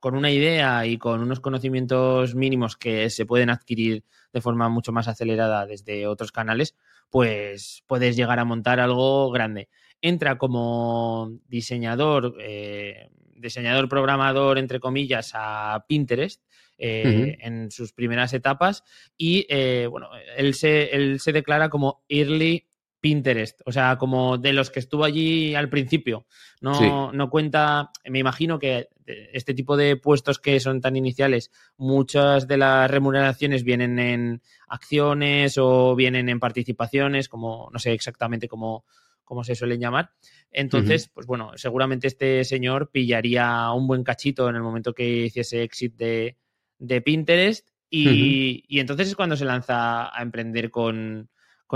con 0.00 0.16
una 0.16 0.30
idea 0.30 0.86
y 0.86 0.98
con 0.98 1.20
unos 1.20 1.40
conocimientos 1.40 2.34
mínimos 2.34 2.76
que 2.76 3.10
se 3.10 3.26
pueden 3.26 3.50
adquirir 3.50 4.04
de 4.32 4.40
forma 4.40 4.68
mucho 4.68 4.92
más 4.92 5.08
acelerada 5.08 5.66
desde 5.66 6.06
otros 6.06 6.32
canales, 6.32 6.74
pues 7.10 7.84
puedes 7.86 8.16
llegar 8.16 8.38
a 8.38 8.44
montar 8.44 8.80
algo 8.80 9.30
grande. 9.30 9.68
Entra 10.00 10.38
como 10.38 11.30
diseñador, 11.46 12.36
eh, 12.40 13.10
diseñador 13.34 13.88
programador, 13.88 14.58
entre 14.58 14.80
comillas, 14.80 15.32
a 15.34 15.84
Pinterest. 15.86 16.42
Eh, 16.82 17.36
en 17.42 17.70
sus 17.70 17.92
primeras 17.92 18.32
etapas 18.32 18.84
y 19.18 19.44
eh, 19.50 19.86
bueno, 19.86 20.08
él 20.38 20.54
se, 20.54 20.84
él 20.96 21.20
se 21.20 21.30
declara 21.30 21.68
como 21.68 22.02
early 22.08 22.69
Pinterest, 23.00 23.60
o 23.64 23.72
sea, 23.72 23.96
como 23.96 24.36
de 24.36 24.52
los 24.52 24.70
que 24.70 24.80
estuvo 24.80 25.04
allí 25.04 25.54
al 25.54 25.70
principio. 25.70 26.26
No, 26.60 27.12
no 27.12 27.30
cuenta, 27.30 27.90
me 28.04 28.18
imagino 28.18 28.58
que 28.58 28.88
este 29.06 29.54
tipo 29.54 29.76
de 29.76 29.96
puestos 29.96 30.38
que 30.38 30.60
son 30.60 30.80
tan 30.80 30.96
iniciales, 30.96 31.50
muchas 31.76 32.46
de 32.46 32.58
las 32.58 32.90
remuneraciones 32.90 33.64
vienen 33.64 33.98
en 33.98 34.42
acciones 34.68 35.56
o 35.58 35.96
vienen 35.96 36.28
en 36.28 36.38
participaciones, 36.38 37.28
como 37.28 37.70
no 37.72 37.78
sé 37.78 37.92
exactamente 37.92 38.48
cómo, 38.48 38.84
cómo 39.24 39.42
se 39.42 39.54
suelen 39.54 39.80
llamar. 39.80 40.10
Entonces, 40.50 41.08
pues 41.08 41.26
bueno, 41.26 41.52
seguramente 41.54 42.08
este 42.08 42.44
señor 42.44 42.90
pillaría 42.90 43.70
un 43.72 43.86
buen 43.86 44.04
cachito 44.04 44.48
en 44.48 44.56
el 44.56 44.62
momento 44.62 44.92
que 44.92 45.26
hiciese 45.26 45.62
exit 45.62 45.94
de, 45.96 46.36
de 46.78 47.00
Pinterest 47.00 47.68
Y, 47.88 48.64
entonces 48.68 49.08
es 49.08 49.16
cuando 49.16 49.36
se 49.36 49.44
lanza 49.44 50.16
a 50.16 50.22
emprender 50.22 50.70
con, 50.70 51.30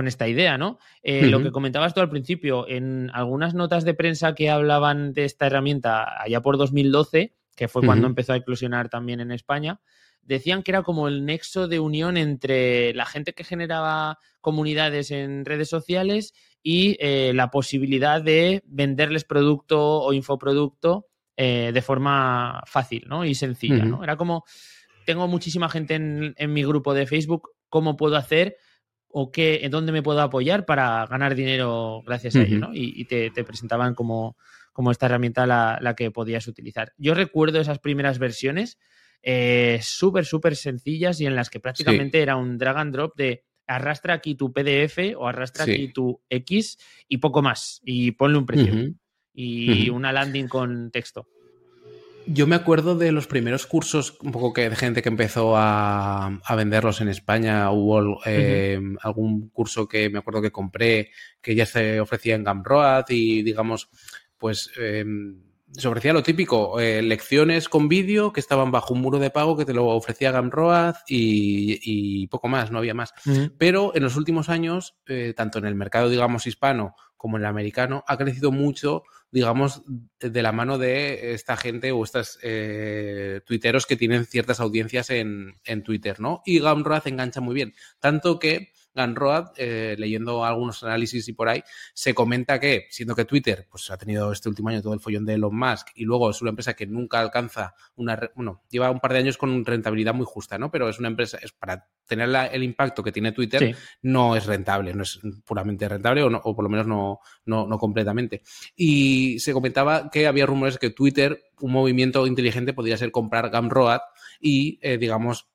esta 0.09 0.29
idea, 0.29 0.59
¿no? 0.59 0.79
Eh, 1.03 1.27
lo 1.27 1.43
que 1.43 1.53
comentabas 1.53 1.95
tú 1.95 2.01
al 2.01 2.11
principio, 2.11 2.69
en 2.69 3.11
algunas 3.13 3.55
notas 3.55 3.85
de 3.85 3.95
prensa 3.95 4.35
que 4.35 4.51
hablaban 4.51 5.13
de 5.13 5.25
esta 5.25 5.47
herramienta 5.47 6.21
allá 6.21 6.41
por 6.41 6.59
2012, 6.59 7.35
que 7.55 7.69
fue 7.69 7.85
cuando 7.85 8.07
empezó 8.07 8.33
a 8.33 8.37
eclosionar 8.37 8.89
también 8.89 9.21
en 9.21 9.31
España, 9.31 9.81
decían 10.23 10.63
que 10.63 10.73
era 10.73 10.83
como 10.83 11.09
el 11.09 11.25
nexo 11.25 11.69
de 11.69 11.81
unión 11.81 12.17
entre 12.17 12.95
la 12.95 13.07
gente 13.07 13.33
que 13.35 13.45
generaba 13.45 14.19
comunidades 14.41 15.11
en 15.11 15.45
redes 15.45 15.69
sociales 15.69 16.35
y 16.63 16.97
eh, 16.99 17.33
la 17.35 17.51
posibilidad 17.51 18.23
de 18.23 18.63
venderles 18.67 19.25
producto 19.25 20.01
o 20.01 20.13
infoproducto 20.13 21.07
eh, 21.37 21.73
de 21.75 21.83
forma 21.83 22.63
fácil 22.67 23.05
¿no? 23.07 23.25
y 23.25 23.35
sencilla. 23.35 23.85
¿no? 23.85 24.03
Era 24.03 24.17
como, 24.17 24.45
tengo 25.05 25.29
muchísima 25.29 25.69
gente 25.69 25.95
en, 25.95 26.53
mi 26.53 26.65
grupo 26.65 26.95
de 26.95 27.07
Facebook, 27.07 27.51
¿cómo 27.69 27.97
puedo 27.97 28.17
hacer 28.17 28.57
o 29.17 29.31
qué, 29.31 29.61
en 29.63 29.71
dónde 29.71 29.93
me 29.93 30.03
puedo 30.03 30.21
apoyar 30.21 30.67
para 30.67 31.07
ganar 31.07 31.37
dinero 31.37 32.03
gracias 32.05 32.35
a 32.35 32.43
ello? 32.43 32.59
¿no? 32.59 32.71
Y, 32.75 33.05
te, 33.05 33.31
presentaban 33.45 33.95
como, 33.95 34.37
como 34.73 34.91
esta 34.91 35.07
herramienta 35.07 35.47
la, 35.47 35.95
que 35.97 36.11
podías 36.11 36.49
utilizar. 36.49 36.93
Yo 36.99 37.15
recuerdo 37.15 37.61
esas 37.61 37.79
primeras 37.79 38.19
versiones 38.19 38.77
eh, 39.23 39.79
súper, 39.83 40.25
súper 40.25 40.57
sencillas 40.57 41.21
y 41.21 41.27
en 41.27 41.37
las 41.37 41.49
que 41.49 41.61
prácticamente 41.61 42.23
era 42.23 42.35
un 42.35 42.59
drag 42.59 42.77
and 42.77 42.93
drop 42.93 43.17
de 43.17 43.45
arrastra 43.69 44.15
aquí 44.15 44.35
tu 44.35 44.53
PDF 44.53 45.17
o 45.17 45.29
arrastra 45.29 45.63
aquí 45.63 45.93
tu 45.93 46.21
X 46.29 46.77
y 47.09 47.19
poco 47.19 47.41
más 47.41 47.81
y 47.85 48.11
ponle 48.11 48.37
un 48.37 48.47
precio 48.47 48.95
y 49.33 49.91
una 49.91 50.13
landing 50.13 50.49
con 50.49 50.91
texto. 50.91 51.29
Yo 52.27 52.47
me 52.47 52.57
acuerdo 52.57 52.95
de 52.95 53.13
los 53.13 53.27
primeros 53.27 53.67
cursos, 53.67 54.17
un 54.23 54.33
poco 54.33 54.53
que 54.53 54.71
de 54.71 54.77
gente 54.77 55.03
que 55.03 55.09
empezó 55.09 55.55
a, 55.57 56.41
venderlos 56.57 57.01
en 57.01 57.09
España. 57.09 57.71
Hubo 57.71 58.21
eh, 58.25 58.81
algún 59.03 59.51
curso 59.51 59.87
que 59.87 60.09
me 60.09 60.19
acuerdo 60.19 60.41
que 60.41 60.53
compré 60.53 61.11
que 61.41 61.55
ya 61.55 61.67
se 61.67 62.01
ofrecía 62.01 62.35
en 62.35 62.45
Gumroad 62.45 63.05
y, 63.09 63.43
digamos, 63.43 63.91
pues 64.39 64.71
em, 64.77 65.43
se 65.71 65.89
ofrecía 65.89 66.13
lo 66.13 66.23
típico: 66.23 66.81
eh, 66.81 67.03
lecciones 67.03 67.69
con 67.69 67.89
vídeo 67.89 68.33
que 68.33 68.41
estaban 68.41 68.71
bajo 68.71 68.95
un 68.95 69.03
muro 69.03 69.19
de 69.19 69.31
pago 69.31 69.57
que 69.57 69.67
te 69.67 69.75
lo 69.75 69.87
ofrecía 69.89 70.33
Gumroad 70.33 70.95
y, 71.07 72.27
poco 72.29 72.49
más, 72.49 72.71
no 72.71 72.79
había 72.79 72.95
más. 72.95 73.13
Pero 73.59 73.93
en 73.95 74.03
los 74.03 74.17
últimos 74.17 74.49
años, 74.49 74.97
eh, 75.07 75.35
tanto 75.37 75.59
en 75.59 75.67
el 75.67 75.75
mercado, 75.75 76.09
digamos, 76.09 76.47
hispano 76.47 76.95
como 77.25 77.39
el 77.39 77.47
americano, 77.47 78.05
ha 78.07 78.19
crecido 78.19 78.53
mucho 78.53 79.03
digamos, 79.31 79.83
de 80.21 80.43
la 80.43 80.53
mano 80.53 80.77
de 80.77 81.33
esta 81.33 81.57
gente 81.57 81.91
o 81.91 82.05
estos 82.05 82.39
eh, 82.43 83.41
tuiteros 83.47 83.87
que 83.87 83.97
tienen 83.97 84.27
ciertas 84.27 84.61
audiencias 84.61 85.09
en, 85.09 85.59
en 85.65 85.83
Twitter, 85.83 86.21
¿no? 86.21 86.43
Y 86.45 86.59
Gumroad 86.59 87.09
engancha 87.09 87.41
muy 87.41 87.55
bien. 87.55 87.75
Tanto 87.99 88.39
que 88.39 88.75
Gunroad, 88.95 89.53
eh, 89.57 89.97
leyendo 89.99 90.45
algunos 90.45 90.83
análisis 90.83 91.29
y 91.29 91.33
por 91.33 91.49
ahí, 91.49 91.63
se 91.93 92.15
comenta 92.15 92.61
que, 92.61 92.87
siendo 92.91 93.15
que 93.15 93.25
Twitter 93.25 93.67
pues, 93.71 93.91
ha 93.91 93.97
tenido 93.97 94.33
este 94.33 94.49
último 94.49 94.69
año 94.69 94.83
todo 94.83 94.95
el 94.95 95.01
follón 95.01 95.25
de 95.25 95.35
Elon 95.35 95.57
Musk 95.57 95.89
y 95.95 96.05
luego 96.05 96.31
es 96.31 96.41
una 96.43 96.51
empresa 96.51 96.75
que 96.75 96.87
nunca 96.87 97.21
alcanza 97.21 97.75
una. 97.97 98.19
Bueno, 98.35 98.63
lleva 98.71 98.91
un 98.91 99.01
par 99.01 99.13
de 99.13 99.19
años 99.19 99.37
con 99.37 99.65
rentabilidad 99.65 100.15
muy 100.15 100.27
justa, 100.27 100.59
¿no? 100.59 100.71
Pero 100.71 100.89
es 100.89 100.99
una 100.99 101.09
empresa, 101.09 101.39
es 101.43 101.53
para 101.53 101.89
tener 102.07 102.29
el 102.53 102.63
impacto 102.63 103.03
que 103.03 103.13
tiene 103.13 103.33
Twitter, 103.33 103.77
no 104.03 104.37
es 104.37 104.47
rentable, 104.47 104.95
no 104.95 105.03
es 105.03 105.21
puramente 105.45 105.89
rentable 105.89 106.23
o, 106.23 106.29
o 106.29 106.55
por 106.55 106.63
lo 106.63 106.69
menos 106.69 106.87
no, 106.87 107.21
no, 107.47 107.67
no 107.67 107.79
completamente. 107.79 108.43
Y 108.77 109.39
se 109.39 109.53
comentaba 109.53 110.11
que 110.11 110.27
había 110.27 110.47
rumores 110.47 110.79
que 110.79 110.91
Twitter, 110.91 111.45
un 111.61 111.73
movimiento 111.73 112.27
inteligente, 112.27 112.75
podría 112.75 112.97
ser 112.97 113.11
comprar 113.11 113.51
Gumroad 113.51 114.01
y, 114.41 114.79
eh, 114.83 114.99
digamos, 114.99 115.49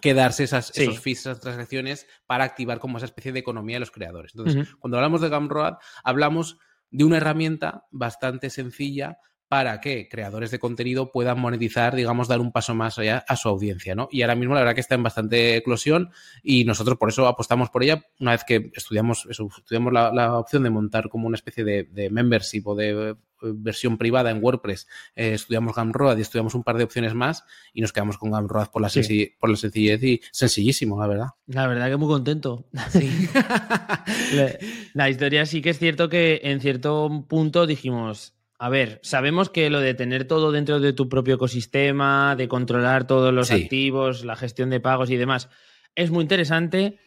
quedarse 0.00 0.44
esas, 0.44 0.76
esos 0.76 1.00
fees, 1.00 1.20
esas 1.20 1.40
transacciones 1.40 2.06
para 2.26 2.44
activar 2.44 2.78
como 2.78 2.98
esa 2.98 3.06
especie 3.06 3.32
de 3.32 3.40
economía 3.40 3.76
de 3.76 3.80
los 3.80 3.90
creadores. 3.90 4.32
Entonces, 4.34 4.74
cuando 4.78 4.96
hablamos 4.96 5.20
de 5.20 5.28
Gumroad, 5.28 5.74
hablamos 6.04 6.58
de 6.90 7.04
una 7.04 7.16
herramienta 7.18 7.86
bastante 7.90 8.50
sencilla 8.50 9.18
para 9.48 9.82
que 9.82 10.08
creadores 10.08 10.50
de 10.50 10.58
contenido 10.58 11.12
puedan 11.12 11.38
monetizar, 11.38 11.94
digamos, 11.94 12.26
dar 12.26 12.40
un 12.40 12.52
paso 12.52 12.74
más 12.74 12.98
allá 12.98 13.22
a 13.28 13.36
su 13.36 13.50
audiencia, 13.50 13.94
¿no? 13.94 14.08
Y 14.10 14.22
ahora 14.22 14.34
mismo 14.34 14.54
la 14.54 14.60
verdad 14.60 14.74
que 14.74 14.80
está 14.80 14.94
en 14.94 15.02
bastante 15.02 15.56
eclosión 15.56 16.10
y 16.42 16.64
nosotros 16.64 16.96
por 16.96 17.10
eso 17.10 17.26
apostamos 17.26 17.68
por 17.68 17.82
ella 17.82 18.02
una 18.18 18.30
vez 18.30 18.44
que 18.44 18.70
estudiamos, 18.74 19.26
estudiamos 19.28 19.92
la, 19.92 20.38
opción 20.38 20.62
de 20.62 20.70
montar 20.70 21.10
como 21.10 21.26
una 21.26 21.34
especie 21.34 21.64
de, 21.64 21.84
de 21.84 22.08
membership 22.08 22.62
o 22.64 22.74
de 22.74 23.14
versión 23.42 23.98
privada 23.98 24.30
en 24.30 24.42
WordPress, 24.42 24.86
eh, 25.16 25.34
estudiamos 25.34 25.74
Gumroad 25.74 26.18
y 26.18 26.22
estudiamos 26.22 26.54
un 26.54 26.62
par 26.62 26.76
de 26.78 26.84
opciones 26.84 27.14
más 27.14 27.44
y 27.72 27.80
nos 27.80 27.92
quedamos 27.92 28.18
con 28.18 28.30
Gumroad 28.30 28.68
por 28.68 28.82
la, 28.82 28.88
por 29.38 29.50
la 29.50 29.56
sencillez 29.56 30.02
y 30.02 30.20
sencillísimo, 30.30 31.00
la 31.00 31.06
verdad. 31.06 31.26
La 31.46 31.66
verdad 31.66 31.88
que 31.88 31.96
muy 31.96 32.08
contento. 32.08 32.66
la, 34.94 35.10
historia 35.10 35.46
sí 35.46 35.62
que 35.62 35.70
es 35.70 35.78
cierto 35.78 36.08
que 36.08 36.40
en 36.44 36.60
cierto 36.60 37.26
punto 37.28 37.66
dijimos, 37.66 38.34
a 38.58 38.68
ver, 38.68 39.00
sabemos 39.02 39.50
que 39.50 39.70
lo 39.70 39.80
de 39.80 39.94
tener 39.94 40.26
todo 40.26 40.52
dentro 40.52 40.80
de 40.80 40.92
tu 40.92 41.08
propio 41.08 41.34
ecosistema, 41.34 42.36
de 42.36 42.48
controlar 42.48 43.06
todos 43.06 43.32
los 43.32 43.50
activos, 43.50 44.24
la 44.24 44.36
gestión 44.36 44.70
de 44.70 44.80
pagos 44.80 45.10
y 45.10 45.16
demás, 45.16 45.48
es 45.94 46.10
muy 46.10 46.22
interesante, 46.22 46.98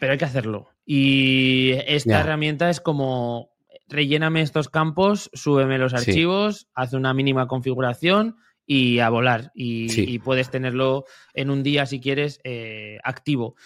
pero 0.00 0.12
hay 0.12 0.18
que 0.18 0.24
hacerlo. 0.24 0.68
Y 0.84 1.72
esta 1.86 2.20
herramienta 2.20 2.70
es 2.70 2.80
como 2.80 3.49
relléname 3.90 4.40
estos 4.40 4.68
campos, 4.68 5.30
súbeme 5.34 5.78
los 5.78 5.92
archivos, 5.92 6.68
haz 6.74 6.92
una 6.94 7.12
mínima 7.12 7.46
configuración 7.46 8.36
y 8.66 9.00
a 9.00 9.08
volar. 9.10 9.50
Y, 9.54 10.18
puedes 10.20 10.50
tenerlo 10.50 11.04
en 11.34 11.50
un 11.50 11.62
día, 11.62 11.86
si 11.86 12.00
quieres, 12.00 12.40
eh, 12.44 12.98
activo. 13.02 13.56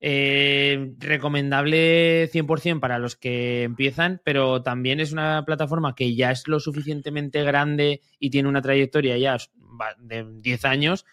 Eh, 0.00 0.94
recomendable 0.98 2.28
100% 2.32 2.80
para 2.80 2.98
los 2.98 3.16
que 3.16 3.62
empiezan, 3.62 4.20
pero 4.24 4.62
también 4.62 4.98
es 4.98 5.12
una 5.12 5.44
plataforma 5.44 5.94
que 5.94 6.14
ya 6.14 6.32
es 6.32 6.48
lo 6.48 6.58
suficientemente 6.58 7.42
grande 7.44 8.00
y 8.18 8.30
tiene 8.30 8.48
una 8.48 8.62
trayectoria 8.62 9.16
ya 9.18 9.36
de 9.98 10.26
10 10.40 10.64
años 10.64 11.06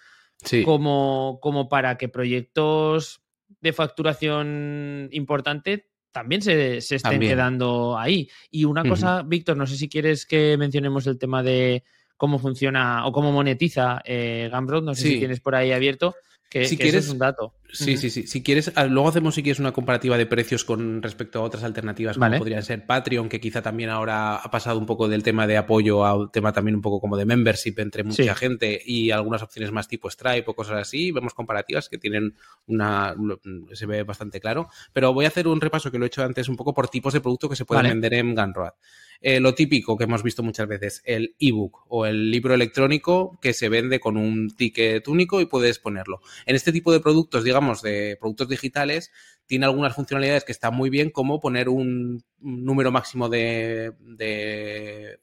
como, 0.63 1.39
como 1.41 1.69
para 1.69 1.97
que 1.97 2.09
proyectos 2.09 3.21
de 3.61 3.73
facturación 3.73 5.09
importante 5.11 5.89
también 6.11 6.41
se, 6.41 6.77
estén 6.77 7.19
quedando 7.19 7.97
ahí. 7.97 8.29
Y 8.51 8.65
una 8.65 8.83
cosa, 8.83 9.23
Víctor, 9.23 9.57
no 9.57 9.67
sé 9.67 9.77
si 9.77 9.89
quieres 9.89 10.25
que 10.25 10.57
mencionemos 10.57 11.07
el 11.07 11.17
tema 11.17 11.43
de 11.43 11.83
cómo 12.17 12.39
funciona 12.39 13.05
o 13.05 13.11
cómo 13.11 13.31
monetiza 13.31 14.01
eh, 14.03 14.49
Gumroad, 14.51 14.83
no 14.83 14.95
sé 14.95 15.03
si 15.03 15.19
tienes 15.19 15.39
por 15.39 15.55
ahí 15.55 15.71
abierto, 15.71 16.15
que, 16.49 16.65
si 16.65 16.77
quieres, 16.77 17.05
es 17.05 17.11
un 17.11 17.19
dato. 17.19 17.53
Sí, 17.71 17.95
sí, 17.97 18.09
sí. 18.09 18.25
Si 18.25 18.41
quieres, 18.41 18.71
ah, 18.75 18.85
luego 18.85 19.09
hacemos 19.09 19.35
si 19.35 19.43
quieres 19.43 19.59
una 19.59 19.71
comparativa 19.71 20.17
de 20.17 20.25
precios 20.25 20.65
con 20.65 21.03
respecto 21.03 21.39
a 21.39 21.43
otras 21.43 21.63
alternativas, 21.63 22.17
como 22.17 22.37
podrían 22.39 22.63
ser 22.63 22.87
Patreon, 22.87 23.29
que 23.29 23.39
quizá 23.39 23.61
también 23.61 23.91
ahora 23.91 24.37
ha 24.37 24.49
pasado 24.49 24.79
un 24.79 24.87
poco 24.87 25.07
del 25.07 25.21
tema 25.21 25.45
de 25.45 25.57
apoyo 25.57 26.03
a 26.05 26.15
un 26.15 26.31
tema 26.31 26.51
también 26.51 26.75
un 26.75 26.81
poco 26.81 26.99
como 26.99 27.17
de 27.17 27.25
membership 27.25 27.75
entre 27.77 28.03
mucha 28.03 28.33
gente 28.33 28.81
y 28.83 29.11
algunas 29.11 29.43
opciones 29.43 29.71
más 29.71 29.87
tipo 29.87 30.09
Stripe 30.09 30.45
o 30.47 30.55
cosas 30.55 30.77
así. 30.79 31.11
Vemos 31.11 31.35
comparativas 31.35 31.87
que 31.87 31.99
tienen 31.99 32.35
una. 32.65 33.15
se 33.73 33.85
ve 33.85 34.01
bastante 34.01 34.39
claro. 34.39 34.67
Pero 34.91 35.13
voy 35.13 35.25
a 35.25 35.27
hacer 35.27 35.47
un 35.47 35.61
repaso 35.61 35.91
que 35.91 35.99
lo 35.99 36.05
he 36.05 36.07
hecho 36.07 36.23
antes 36.23 36.49
un 36.49 36.55
poco 36.55 36.73
por 36.73 36.89
tipos 36.89 37.13
de 37.13 37.21
producto 37.21 37.47
que 37.47 37.55
se 37.55 37.65
pueden 37.65 37.83
vender 37.83 38.15
en 38.15 38.33
Gunroad. 38.33 38.73
Eh, 39.21 39.41
lo 39.41 39.53
típico 39.53 39.97
que 39.97 40.05
hemos 40.05 40.23
visto 40.23 40.43
muchas 40.43 40.67
veces, 40.67 41.01
el 41.03 41.35
ebook 41.39 41.85
o 41.89 42.05
el 42.05 42.31
libro 42.31 42.53
electrónico 42.53 43.37
que 43.41 43.53
se 43.53 43.67
vende 43.67 43.99
con 43.99 44.15
un 44.15 44.55
ticket 44.55 45.05
único 45.09 45.41
y 45.41 45.45
puedes 45.45 45.77
ponerlo. 45.77 46.21
En 46.45 46.55
este 46.55 46.71
tipo 46.71 46.93
de 46.93 47.01
productos, 47.01 47.43
digamos, 47.43 47.81
de 47.81 48.17
productos 48.17 48.47
digitales, 48.47 49.11
tiene 49.49 49.65
algunas 49.65 49.95
funcionalidades 49.95 50.43
que 50.43 50.51
están 50.51 50.75
muy 50.75 50.91
bien, 50.91 51.09
como 51.09 51.39
poner 51.39 51.69
un, 51.69 52.23
número 52.39 52.91
máximo 52.91 53.29
de, 53.29 53.91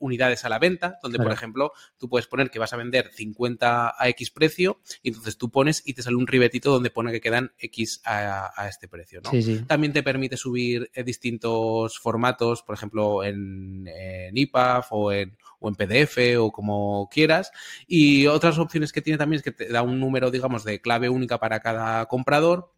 unidades 0.00 0.44
a 0.44 0.48
la 0.48 0.58
venta, 0.58 0.98
donde, 1.00 1.18
por 1.18 1.30
ejemplo, 1.30 1.72
tú 1.96 2.08
puedes 2.08 2.26
poner 2.26 2.50
que 2.50 2.58
vas 2.58 2.72
a 2.72 2.76
vender 2.76 3.12
50 3.14 3.94
a 3.96 4.08
X 4.08 4.32
precio, 4.32 4.80
y 5.00 5.10
entonces 5.10 5.38
tú 5.38 5.52
pones 5.52 5.80
y 5.86 5.94
te 5.94 6.02
sale 6.02 6.16
un 6.16 6.26
ribetito 6.26 6.72
donde 6.72 6.90
pone 6.90 7.12
que 7.12 7.20
quedan 7.20 7.52
X 7.56 8.02
a, 8.04 8.66
este 8.68 8.88
precio. 8.88 9.20
¿no? 9.22 9.30
También 9.68 9.92
te 9.92 10.02
permite 10.02 10.36
subir 10.36 10.90
eh, 10.92 11.04
distintos 11.04 11.96
formatos, 12.00 12.64
por 12.64 12.74
ejemplo, 12.74 13.22
en, 13.22 13.86
en 13.86 14.36
IPAF 14.36 14.88
o 14.90 15.12
en, 15.12 15.38
o 15.60 15.68
en 15.68 15.76
PDF 15.76 16.18
o 16.40 16.50
como 16.50 17.08
quieras. 17.12 17.52
Y 17.86 18.26
otras 18.26 18.58
opciones 18.58 18.92
que 18.92 19.02
tiene 19.02 19.18
también 19.18 19.38
es 19.38 19.44
que 19.44 19.52
te 19.52 19.68
da 19.68 19.82
un 19.82 20.00
número, 20.00 20.32
digamos, 20.32 20.64
de 20.64 20.80
clave 20.80 21.08
única 21.08 21.38
para 21.38 21.60
cada 21.60 22.06
comprador 22.06 22.72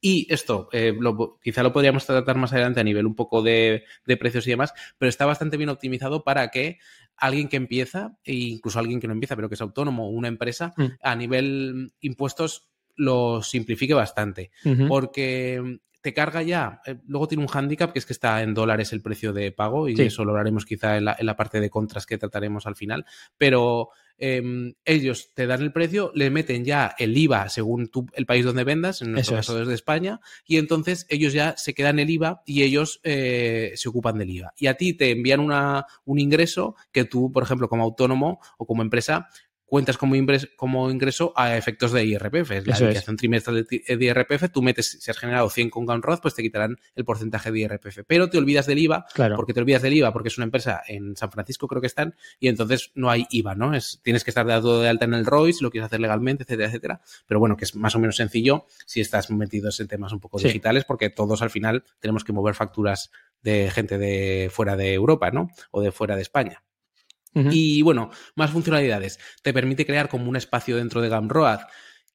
y 0.00 0.26
esto, 0.32 0.68
eh, 0.72 0.98
quizá 1.42 1.62
lo 1.62 1.72
podríamos 1.72 2.06
tratar 2.06 2.36
más 2.36 2.52
adelante 2.52 2.80
a 2.80 2.84
nivel 2.84 3.06
un 3.06 3.14
poco 3.14 3.42
de, 3.42 3.84
precios 4.18 4.46
y 4.46 4.50
demás, 4.50 4.72
pero 4.98 5.08
está 5.08 5.26
bastante 5.26 5.56
bien 5.56 5.68
optimizado 5.68 6.24
para 6.24 6.48
que 6.48 6.78
alguien 7.16 7.48
que 7.48 7.56
empieza, 7.56 8.16
e 8.24 8.34
incluso 8.34 8.78
alguien 8.78 9.00
que 9.00 9.06
no 9.06 9.12
empieza, 9.12 9.36
pero 9.36 9.48
que 9.48 9.56
es 9.56 9.60
autónomo, 9.60 10.08
una 10.08 10.28
empresa, 10.28 10.72
mm. 10.76 10.86
a 11.02 11.14
nivel 11.16 11.92
impuestos 12.00 12.70
lo 12.96 13.42
simplifique 13.42 13.94
bastante. 13.94 14.50
Porque 14.88 15.80
te 16.00 16.14
carga 16.14 16.42
ya, 16.42 16.80
eh, 16.86 16.96
luego 17.06 17.28
tiene 17.28 17.42
un 17.42 17.48
hándicap 17.48 17.92
que 17.92 17.98
es 17.98 18.06
que 18.06 18.12
está 18.12 18.42
en 18.42 18.54
dólares 18.54 18.92
el 18.92 19.02
precio 19.02 19.32
de 19.32 19.52
pago 19.52 19.88
y 19.88 20.00
eso 20.00 20.24
lo 20.24 20.36
haremos 20.36 20.64
quizá 20.64 20.96
en 20.96 21.04
la, 21.04 21.36
parte 21.36 21.60
de 21.60 21.70
contras 21.70 22.06
que 22.06 22.18
trataremos 22.18 22.66
al 22.66 22.76
final, 22.76 23.04
pero 23.36 23.90
em, 24.20 24.74
ellos 24.84 25.32
te 25.34 25.46
dan 25.46 25.62
el 25.62 25.72
precio, 25.72 26.12
le 26.14 26.30
meten 26.30 26.64
ya 26.64 26.94
el 26.98 27.16
IVA 27.16 27.48
según 27.48 27.90
el 28.12 28.26
país 28.26 28.44
donde 28.44 28.64
vendas, 28.64 29.02
en 29.02 29.12
nuestro 29.12 29.36
caso 29.36 29.58
desde 29.58 29.74
España, 29.74 30.20
y 30.46 30.58
entonces 30.58 31.06
ellos 31.08 31.32
ya 31.32 31.56
se 31.56 31.74
quedan 31.74 31.98
el 31.98 32.10
IVA 32.10 32.42
y 32.46 32.62
ellos 32.62 33.00
eh, 33.02 33.72
se 33.74 33.88
ocupan 33.88 34.18
del 34.18 34.30
IVA. 34.30 34.52
Y 34.56 34.66
a 34.66 34.74
ti 34.74 34.94
te 34.94 35.10
envían 35.10 35.40
una, 35.40 35.86
un 36.04 36.18
ingreso 36.18 36.76
que 36.92 37.04
tú, 37.04 37.32
por 37.32 37.42
ejemplo, 37.42 37.68
como 37.68 37.82
autónomo 37.82 38.40
o 38.58 38.66
como 38.66 38.82
empresa, 38.82 39.28
cuentas 39.70 39.96
como 39.96 40.16
ingreso, 40.16 40.48
como 40.56 40.90
ingreso 40.90 41.32
a 41.36 41.56
efectos 41.56 41.92
de 41.92 42.04
IRPF. 42.04 42.50
Es 42.50 42.66
la 42.66 42.78
liquidación 42.78 43.16
trimestral 43.16 43.64
de, 43.64 44.04
IRPF. 44.04 44.50
Tú 44.52 44.62
metes, 44.62 44.98
si 45.00 45.10
has 45.10 45.16
generado 45.16 45.48
100 45.48 45.70
con 45.70 45.86
Gunroad, 45.86 46.18
pues 46.20 46.34
te 46.34 46.42
quitarán 46.42 46.76
el 46.96 47.04
porcentaje 47.04 47.52
de 47.52 47.60
IRPF. 47.60 48.00
Pero 48.04 48.28
te 48.28 48.36
olvidas 48.36 48.66
del 48.66 48.80
IVA, 48.80 49.06
claro. 49.14 49.36
porque 49.36 49.54
te 49.54 49.60
olvidas 49.60 49.82
del 49.82 49.94
IVA, 49.94 50.12
porque 50.12 50.28
es 50.28 50.36
una 50.38 50.44
empresa 50.44 50.82
en 50.88 51.16
San 51.16 51.30
Francisco, 51.30 51.68
creo 51.68 51.80
que 51.80 51.86
están, 51.86 52.16
y 52.40 52.48
entonces 52.48 52.90
no 52.96 53.10
hay 53.10 53.26
IVA, 53.30 53.54
¿no? 53.54 53.72
Es, 53.72 54.00
tienes 54.02 54.24
que 54.24 54.32
estar 54.32 54.44
dado 54.44 54.82
de 54.82 54.88
alta 54.88 55.04
en 55.04 55.14
el 55.14 55.24
ROI 55.24 55.52
si 55.52 55.62
lo 55.62 55.70
quieres 55.70 55.86
hacer 55.86 56.00
legalmente, 56.00 56.42
etcétera, 56.42 56.68
etcétera. 56.68 57.00
Pero 57.28 57.38
bueno, 57.38 57.56
que 57.56 57.64
es 57.64 57.76
más 57.76 57.94
o 57.94 58.00
menos 58.00 58.16
sencillo 58.16 58.66
si 58.86 59.00
estás 59.00 59.30
metido 59.30 59.70
en 59.78 59.86
temas 59.86 60.12
un 60.12 60.18
poco 60.18 60.38
digitales, 60.38 60.84
porque 60.84 61.10
todos 61.10 61.42
al 61.42 61.50
final 61.50 61.84
tenemos 62.00 62.24
que 62.24 62.32
mover 62.32 62.56
facturas 62.56 63.12
de 63.40 63.70
gente 63.70 63.98
de 63.98 64.50
fuera 64.50 64.76
de 64.76 64.94
Europa, 64.94 65.30
¿no? 65.30 65.48
O 65.70 65.80
de 65.80 65.92
fuera 65.92 66.16
de 66.16 66.22
España. 66.22 66.64
Y 67.34 67.82
bueno, 67.82 68.10
más 68.34 68.50
funcionalidades. 68.50 69.18
Te 69.42 69.52
permite 69.52 69.86
crear 69.86 70.08
como 70.08 70.28
un 70.28 70.36
espacio 70.36 70.76
dentro 70.76 71.00
de 71.00 71.08
Gumroad 71.08 71.60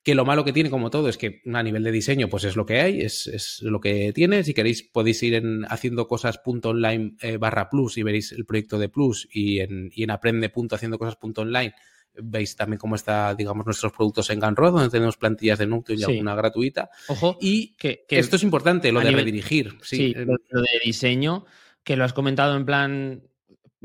que 0.05 0.13
lo 0.13 0.23
malo 0.23 0.45
que 0.45 0.53
tiene, 0.53 0.69
como 0.69 0.91
todo, 0.91 1.09
es 1.09 1.17
que 1.17 1.41
a 1.51 1.63
nivel 1.63 1.83
de 1.83 1.91
diseño, 1.91 2.29
pues 2.29 2.43
es 2.43 2.55
lo 2.55 2.67
que 2.67 2.79
hay, 2.79 3.01
es, 3.01 3.59
lo 3.63 3.81
que 3.81 4.13
tiene. 4.13 4.43
Si 4.43 4.53
queréis, 4.53 4.83
podéis 4.83 5.23
ir 5.23 5.33
en 5.33 5.65
haciendo 5.67 6.07
cosas.online 6.07 7.15
eh, 7.21 7.37
barra 7.37 7.71
plus 7.71 7.97
y 7.97 8.03
veréis 8.03 8.31
el 8.31 8.45
proyecto 8.45 8.77
de 8.77 8.87
plus 8.87 9.27
y 9.31 9.61
en, 9.61 9.89
y 9.91 10.03
en 10.03 10.11
aprende 10.11 10.51
haciendo 10.71 10.99
cosas.online 10.99 11.73
veis 12.21 12.55
también 12.55 12.77
cómo 12.77 12.93
está, 12.93 13.33
digamos, 13.33 13.65
nuestros 13.65 13.91
productos 13.91 14.29
en 14.29 14.39
Gumroad, 14.39 14.73
donde 14.73 14.89
tenemos 14.89 15.17
plantillas 15.17 15.57
de 15.57 15.65
Nucleo 15.65 15.97
y 15.97 16.03
alguna 16.03 16.35
gratuita. 16.35 16.91
Ojo, 17.07 17.37
y 17.41 17.75
que, 17.75 18.05
esto 18.07 18.35
es 18.35 18.43
importante, 18.43 18.91
lo 18.91 18.99
de 18.99 19.09
redirigir. 19.09 19.75
Sí, 19.81 20.13
lo 20.13 20.61
de 20.61 20.79
diseño, 20.83 21.45
que 21.83 21.95
lo 21.95 22.03
has 22.03 22.13
comentado 22.13 22.55
en 22.55 22.65
plan 22.65 23.23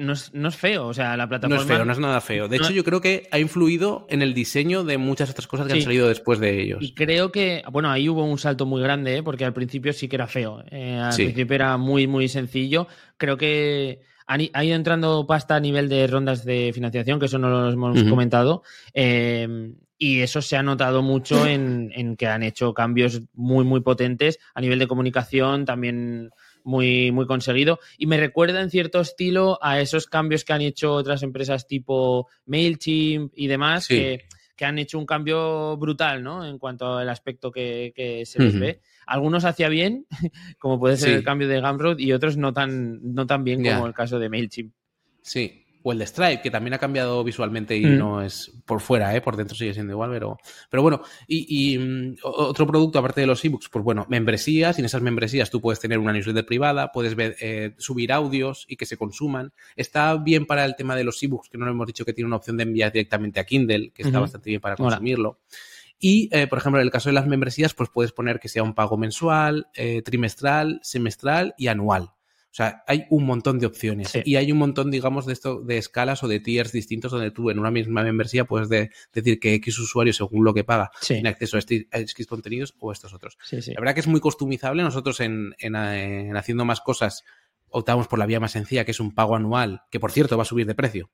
no 0.00 0.12
es, 0.48 0.56
feo, 0.56 0.88
o 0.88 0.94
sea, 0.94 1.16
la 1.16 1.28
plataforma... 1.28 1.56
No 1.56 1.62
es 1.62 1.76
feo, 1.76 1.84
no 1.84 1.92
es 1.92 1.98
nada 1.98 2.20
feo. 2.20 2.48
De 2.48 2.56
hecho, 2.56 2.72
yo 2.72 2.84
creo 2.84 3.00
que 3.00 3.28
ha 3.30 3.38
influido 3.38 4.06
en 4.08 4.22
el 4.22 4.34
diseño 4.34 4.84
de 4.84 4.98
muchas 4.98 5.30
otras 5.30 5.46
cosas 5.46 5.66
que 5.66 5.74
han 5.74 5.82
salido 5.82 6.08
después 6.08 6.40
de 6.40 6.60
ellos. 6.60 6.78
Y 6.80 6.94
creo 6.94 7.30
que, 7.30 7.62
bueno, 7.70 7.90
ahí 7.90 8.08
hubo 8.08 8.24
un 8.24 8.38
salto 8.38 8.66
muy 8.66 8.82
grande, 8.82 9.18
¿eh? 9.18 9.22
porque 9.22 9.44
al 9.44 9.52
principio 9.52 9.92
sí 9.92 10.08
que 10.08 10.16
era 10.16 10.26
feo. 10.26 10.64
Eh, 10.70 10.96
al 10.96 11.14
principio 11.14 11.54
era 11.54 11.76
muy, 11.76 12.06
muy 12.06 12.28
sencillo. 12.28 12.88
Creo 13.16 13.36
que 13.36 14.00
ha 14.26 14.64
ido 14.64 14.76
entrando 14.76 15.26
pasta 15.26 15.56
a 15.56 15.60
nivel 15.60 15.88
de 15.88 16.06
rondas 16.06 16.44
de 16.44 16.70
financiación, 16.72 17.18
que 17.18 17.26
eso 17.26 17.38
no 17.38 17.50
lo 17.50 17.70
hemos 17.70 18.02
comentado. 18.04 18.62
Em, 18.94 19.74
y 19.98 20.20
eso 20.20 20.40
se 20.40 20.56
ha 20.56 20.62
notado 20.62 21.02
mucho 21.02 21.46
en, 21.46 21.90
en, 21.94 22.16
que 22.16 22.26
han 22.26 22.42
hecho 22.42 22.72
cambios 22.72 23.22
muy, 23.34 23.64
muy 23.64 23.80
potentes 23.80 24.38
a 24.54 24.60
nivel 24.60 24.78
de 24.78 24.86
comunicación, 24.86 25.64
también 25.64 26.30
muy, 26.64 27.12
muy 27.12 27.26
conseguido. 27.26 27.78
Y 27.98 28.06
me 28.06 28.16
recuerda 28.16 28.60
en 28.60 28.70
cierto 28.70 29.00
estilo 29.00 29.58
a 29.62 29.80
esos 29.80 30.06
cambios 30.06 30.44
que 30.44 30.52
han 30.52 30.62
hecho 30.62 30.92
otras 30.92 31.22
empresas 31.22 31.66
tipo 31.66 32.28
MailChimp 32.46 33.32
y 33.34 33.46
demás, 33.46 33.88
que, 33.88 34.24
han 34.62 34.78
hecho 34.78 34.98
un 34.98 35.06
cambio 35.06 35.78
brutal, 35.78 36.22
¿no? 36.22 36.44
En 36.44 36.58
cuanto 36.58 36.98
al 36.98 37.08
aspecto 37.08 37.50
que, 37.50 38.22
se 38.26 38.42
les 38.42 38.60
ve. 38.60 38.80
Algunos 39.06 39.46
hacía 39.46 39.70
bien, 39.70 40.06
como 40.58 40.78
puede 40.78 40.98
ser 40.98 41.14
el 41.14 41.24
cambio 41.24 41.48
de 41.48 41.62
Gumroad, 41.62 41.98
y 41.98 42.12
otros 42.12 42.36
no 42.36 42.52
tan, 42.52 43.00
no 43.14 43.26
tan 43.26 43.42
bien 43.42 43.64
como 43.64 43.86
el 43.86 43.94
caso 43.94 44.18
de 44.18 44.28
MailChimp. 44.28 44.74
Sí, 45.22 45.64
o 45.82 45.92
el 45.92 45.98
de 45.98 46.06
Stripe, 46.06 46.42
que 46.42 46.50
también 46.50 46.74
ha 46.74 46.78
cambiado 46.78 47.22
visualmente 47.24 47.76
y 47.76 47.84
mm. 47.84 47.98
no 47.98 48.22
es 48.22 48.52
por 48.64 48.80
fuera, 48.80 49.14
¿eh? 49.14 49.20
por 49.20 49.36
dentro 49.36 49.56
sigue 49.56 49.74
siendo 49.74 49.92
igual, 49.92 50.10
pero, 50.10 50.38
pero 50.68 50.82
bueno, 50.82 51.02
y, 51.26 51.78
mm, 51.78 52.16
otro 52.22 52.66
producto 52.66 52.98
aparte 52.98 53.22
de 53.22 53.26
los 53.26 53.44
ebooks, 53.44 53.68
pues 53.68 53.84
bueno, 53.84 54.06
membresías, 54.08 54.78
y 54.78 54.80
en 54.80 54.86
esas 54.86 55.02
membresías 55.02 55.50
tú 55.50 55.60
puedes 55.60 55.80
tener 55.80 55.98
una 55.98 56.12
newsletter 56.12 56.46
privada, 56.46 56.92
puedes 56.92 57.14
ver, 57.14 57.36
eh, 57.40 57.74
subir 57.78 58.12
audios 58.12 58.66
y 58.68 58.76
que 58.76 58.86
se 58.86 58.96
consuman. 58.96 59.52
Está 59.76 60.16
bien 60.16 60.46
para 60.46 60.64
el 60.64 60.76
tema 60.76 60.96
de 60.96 61.04
los 61.04 61.22
ebooks, 61.22 61.48
que 61.48 61.58
no 61.58 61.64
lo 61.64 61.72
hemos 61.72 61.86
dicho 61.86 62.04
que 62.04 62.12
tiene 62.12 62.26
una 62.26 62.36
opción 62.36 62.56
de 62.56 62.64
enviar 62.64 62.92
directamente 62.92 63.40
a 63.40 63.44
Kindle, 63.44 63.90
que 63.92 64.02
está 64.02 64.20
bastante 64.20 64.50
bien 64.50 64.60
para 64.60 64.76
consumirlo. 64.76 65.38
Y, 66.02 66.30
eh, 66.32 66.46
por 66.46 66.58
ejemplo, 66.58 66.80
en 66.80 66.86
el 66.86 66.90
caso 66.90 67.10
de 67.10 67.12
las 67.12 67.26
membresías, 67.26 67.74
pues 67.74 67.90
puedes 67.90 68.12
poner 68.12 68.40
que 68.40 68.48
sea 68.48 68.62
un 68.62 68.74
pago 68.74 68.96
mensual, 68.96 69.68
eh, 69.74 70.00
trimestral, 70.02 70.80
semestral 70.82 71.54
y 71.58 71.66
anual. 71.66 72.12
O 72.50 72.52
sea, 72.52 72.82
hay 72.88 73.06
un 73.10 73.26
montón 73.26 73.60
de 73.60 73.66
opciones 73.66 74.12
y 74.24 74.34
hay 74.34 74.50
un 74.50 74.58
montón, 74.58 74.90
digamos, 74.90 75.24
de 75.24 75.32
esto, 75.32 75.60
de 75.60 75.78
escalas 75.78 76.24
o 76.24 76.28
de 76.28 76.40
tiers 76.40 76.72
distintos 76.72 77.12
donde 77.12 77.30
tú 77.30 77.48
en 77.48 77.60
una 77.60 77.70
misma 77.70 78.02
membresía 78.02 78.44
puedes 78.44 78.68
decir 78.68 79.38
que 79.38 79.54
X 79.54 79.78
usuario, 79.78 80.12
según 80.12 80.44
lo 80.44 80.52
que 80.52 80.64
paga, 80.64 80.90
tiene 81.06 81.28
acceso 81.28 81.56
a, 81.56 81.60
este, 81.60 81.86
X 81.92 82.26
contenidos 82.26 82.74
o 82.80 82.90
a 82.90 82.92
estos 82.92 83.14
otros. 83.14 83.38
La 83.52 83.80
verdad 83.80 83.94
que 83.94 84.00
es 84.00 84.08
muy 84.08 84.18
customizable. 84.18 84.82
Nosotros 84.82 85.20
en, 85.20 85.54
haciendo 86.36 86.64
más 86.64 86.80
cosas 86.80 87.22
optamos 87.68 88.08
por 88.08 88.18
la 88.18 88.26
vía 88.26 88.40
más 88.40 88.50
sencilla, 88.50 88.84
que 88.84 88.90
es 88.90 88.98
un 88.98 89.14
pago 89.14 89.36
anual, 89.36 89.82
que 89.88 90.00
por 90.00 90.10
cierto 90.10 90.36
va 90.36 90.42
a 90.42 90.46
subir 90.46 90.66
de 90.66 90.74
precio. 90.74 91.08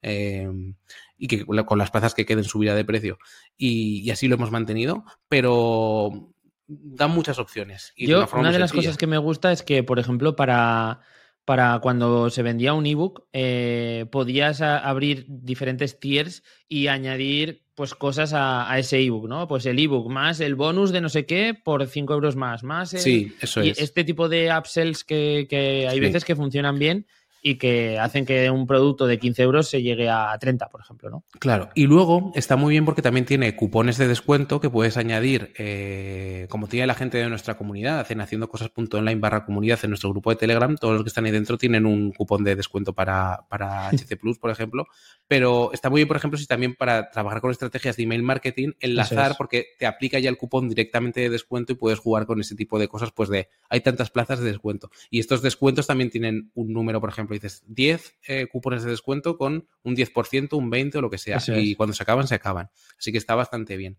Em, 0.00 0.76
y 1.16 1.26
que 1.26 1.44
con 1.44 1.78
las 1.78 1.90
plazas 1.90 2.14
que 2.14 2.24
queden 2.24 2.44
subirá 2.44 2.76
de 2.76 2.84
precio. 2.84 3.18
Y, 3.56 4.02
y, 4.02 4.12
así 4.12 4.28
lo 4.28 4.36
hemos 4.36 4.52
mantenido, 4.52 5.04
pero 5.28 6.32
dan 6.68 7.10
muchas 7.10 7.38
opciones. 7.38 7.92
Y 7.96 8.06
Yo, 8.06 8.28
una, 8.34 8.52
de 8.52 8.58
las 8.58 8.72
cosas 8.72 8.96
que 8.96 9.06
me 9.06 9.18
gusta 9.18 9.50
es 9.50 9.62
que, 9.62 9.82
por 9.82 9.98
ejemplo, 9.98 10.36
para, 10.36 11.00
para 11.44 11.80
cuando 11.80 12.30
se 12.30 12.42
vendía 12.42 12.74
un 12.74 12.86
ebook, 12.86 13.24
eh, 13.32 14.06
podías 14.12 14.60
abrir 14.60 15.24
diferentes 15.28 15.98
tiers 15.98 16.42
y 16.68 16.88
añadir 16.88 17.64
pues 17.74 17.94
cosas 17.94 18.32
a, 18.34 18.76
ese 18.78 19.00
ebook, 19.00 19.28
¿no? 19.28 19.46
Pues 19.46 19.64
el 19.64 19.78
ebook 19.78 20.10
más 20.10 20.40
el 20.40 20.56
bonus 20.56 20.90
de 20.90 21.00
no 21.00 21.08
sé 21.08 21.26
qué 21.26 21.54
por 21.54 21.86
5 21.86 22.12
euros 22.12 22.34
más, 22.34 22.64
más 22.64 22.90
sí, 22.90 23.32
eso 23.40 23.62
y 23.62 23.70
este 23.70 24.02
tipo 24.02 24.28
de 24.28 24.52
upsells 24.52 25.04
que, 25.04 25.46
que 25.48 25.86
hay 25.86 26.00
veces 26.00 26.24
que 26.24 26.34
funcionan 26.34 26.80
bien 26.80 27.06
y 27.42 27.56
que 27.56 27.98
hacen 27.98 28.26
que 28.26 28.50
un 28.50 28.66
producto 28.66 29.06
de 29.06 29.18
15 29.18 29.42
euros 29.42 29.68
se 29.68 29.82
llegue 29.82 30.08
a 30.08 30.36
30, 30.38 30.68
por 30.68 30.80
ejemplo, 30.80 31.10
¿no? 31.10 31.24
Claro, 31.38 31.70
y 31.74 31.86
luego 31.86 32.32
está 32.34 32.56
muy 32.56 32.72
bien 32.72 32.84
porque 32.84 33.02
también 33.02 33.26
tiene 33.26 33.54
cupones 33.56 33.98
de 33.98 34.08
descuento 34.08 34.60
que 34.60 34.70
puedes 34.70 34.96
añadir, 34.96 35.52
eh, 35.58 36.46
como 36.48 36.66
tiene 36.68 36.86
la 36.86 36.94
gente 36.94 37.18
de 37.18 37.28
nuestra 37.28 37.56
comunidad, 37.56 38.10
en 38.10 38.20
haciendo 38.20 38.48
cosas.online 38.48 39.20
barra 39.20 39.44
comunidad 39.44 39.78
en 39.82 39.90
nuestro 39.90 40.10
grupo 40.10 40.30
de 40.30 40.36
Telegram, 40.36 40.76
todos 40.76 40.94
los 40.94 41.02
que 41.02 41.08
están 41.08 41.24
ahí 41.24 41.30
dentro 41.30 41.58
tienen 41.58 41.86
un 41.86 42.12
cupón 42.12 42.44
de 42.44 42.56
descuento 42.56 42.92
para, 42.92 43.46
para 43.48 43.88
HC 43.92 44.16
Plus, 44.18 44.38
por 44.38 44.50
ejemplo, 44.50 44.86
pero 45.26 45.72
está 45.72 45.90
muy 45.90 46.00
bien, 46.00 46.08
por 46.08 46.16
ejemplo, 46.16 46.38
si 46.38 46.46
también 46.46 46.74
para 46.74 47.10
trabajar 47.10 47.40
con 47.40 47.50
estrategias 47.50 47.96
de 47.96 48.02
email 48.02 48.22
marketing, 48.22 48.72
enlazar, 48.80 49.36
porque 49.36 49.66
te 49.78 49.86
aplica 49.86 50.18
ya 50.18 50.30
el 50.30 50.36
cupón 50.36 50.68
directamente 50.68 51.20
de 51.20 51.30
descuento 51.30 51.72
y 51.72 51.76
puedes 51.76 51.98
jugar 51.98 52.26
con 52.26 52.40
ese 52.40 52.54
tipo 52.54 52.78
de 52.78 52.88
cosas, 52.88 53.12
pues 53.12 53.28
de 53.28 53.48
hay 53.68 53.80
tantas 53.80 54.10
plazas 54.10 54.40
de 54.40 54.46
descuento. 54.46 54.90
Y 55.10 55.20
estos 55.20 55.42
descuentos 55.42 55.86
también 55.86 56.10
tienen 56.10 56.50
un 56.54 56.72
número, 56.72 57.00
por 57.00 57.10
ejemplo, 57.10 57.27
dices 57.34 57.62
10 57.66 58.18
eh, 58.26 58.46
cupones 58.50 58.82
de 58.84 58.90
descuento 58.90 59.36
con 59.36 59.68
un 59.82 59.96
10%, 59.96 60.56
un 60.56 60.70
20% 60.70 60.96
o 60.96 61.00
lo 61.00 61.10
que 61.10 61.18
sea. 61.18 61.38
y 61.48 61.74
cuando 61.74 61.94
se 61.94 62.02
acaban, 62.02 62.26
se 62.26 62.34
acaban. 62.34 62.70
Así 62.98 63.12
que 63.12 63.18
está 63.18 63.34
bastante 63.34 63.76
bien. 63.76 63.98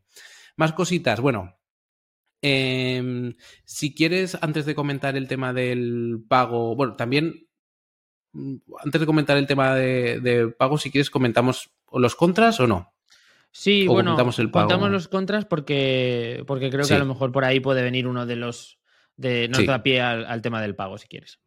Más 0.56 0.74
cositas. 0.74 1.20
Bueno, 1.20 1.58
em, 2.42 3.36
si 3.66 3.94
quieres, 3.94 4.38
antes 4.42 4.66
de 4.66 4.76
comentar 4.76 5.16
el 5.16 5.28
tema 5.28 5.54
del 5.54 6.24
pago, 6.28 6.76
bueno, 6.76 6.96
también 6.96 7.50
Mm, 8.32 8.56
antes 8.84 9.02
de 9.02 9.08
comentar 9.08 9.38
el 9.38 9.48
tema 9.48 9.76
de, 9.76 10.54
pago, 10.58 10.78
si 10.78 10.92
quieres, 10.92 11.10
comentamos 11.10 11.72
los 11.92 12.16
contras 12.16 12.60
o 12.60 12.68
no. 12.68 12.94
Sí, 13.52 13.88
bueno, 13.88 14.16
contamos 14.16 14.92
los 14.92 15.08
contras 15.08 15.46
porque, 15.46 16.44
porque 16.46 16.70
creo 16.70 16.86
que 16.86 16.94
a 16.94 17.00
lo 17.00 17.06
mejor 17.06 17.32
por 17.32 17.46
ahí 17.46 17.60
puede 17.60 17.82
venir 17.82 18.08
uno 18.08 18.26
de 18.26 18.36
los. 18.36 18.80
De, 19.18 19.50
nos 19.50 19.66
da 19.66 19.84
pie 19.84 20.02
al, 20.02 20.42
tema 20.42 20.62
del 20.62 20.76
pago, 20.76 20.98
si 20.98 21.08
quieres. 21.08 21.40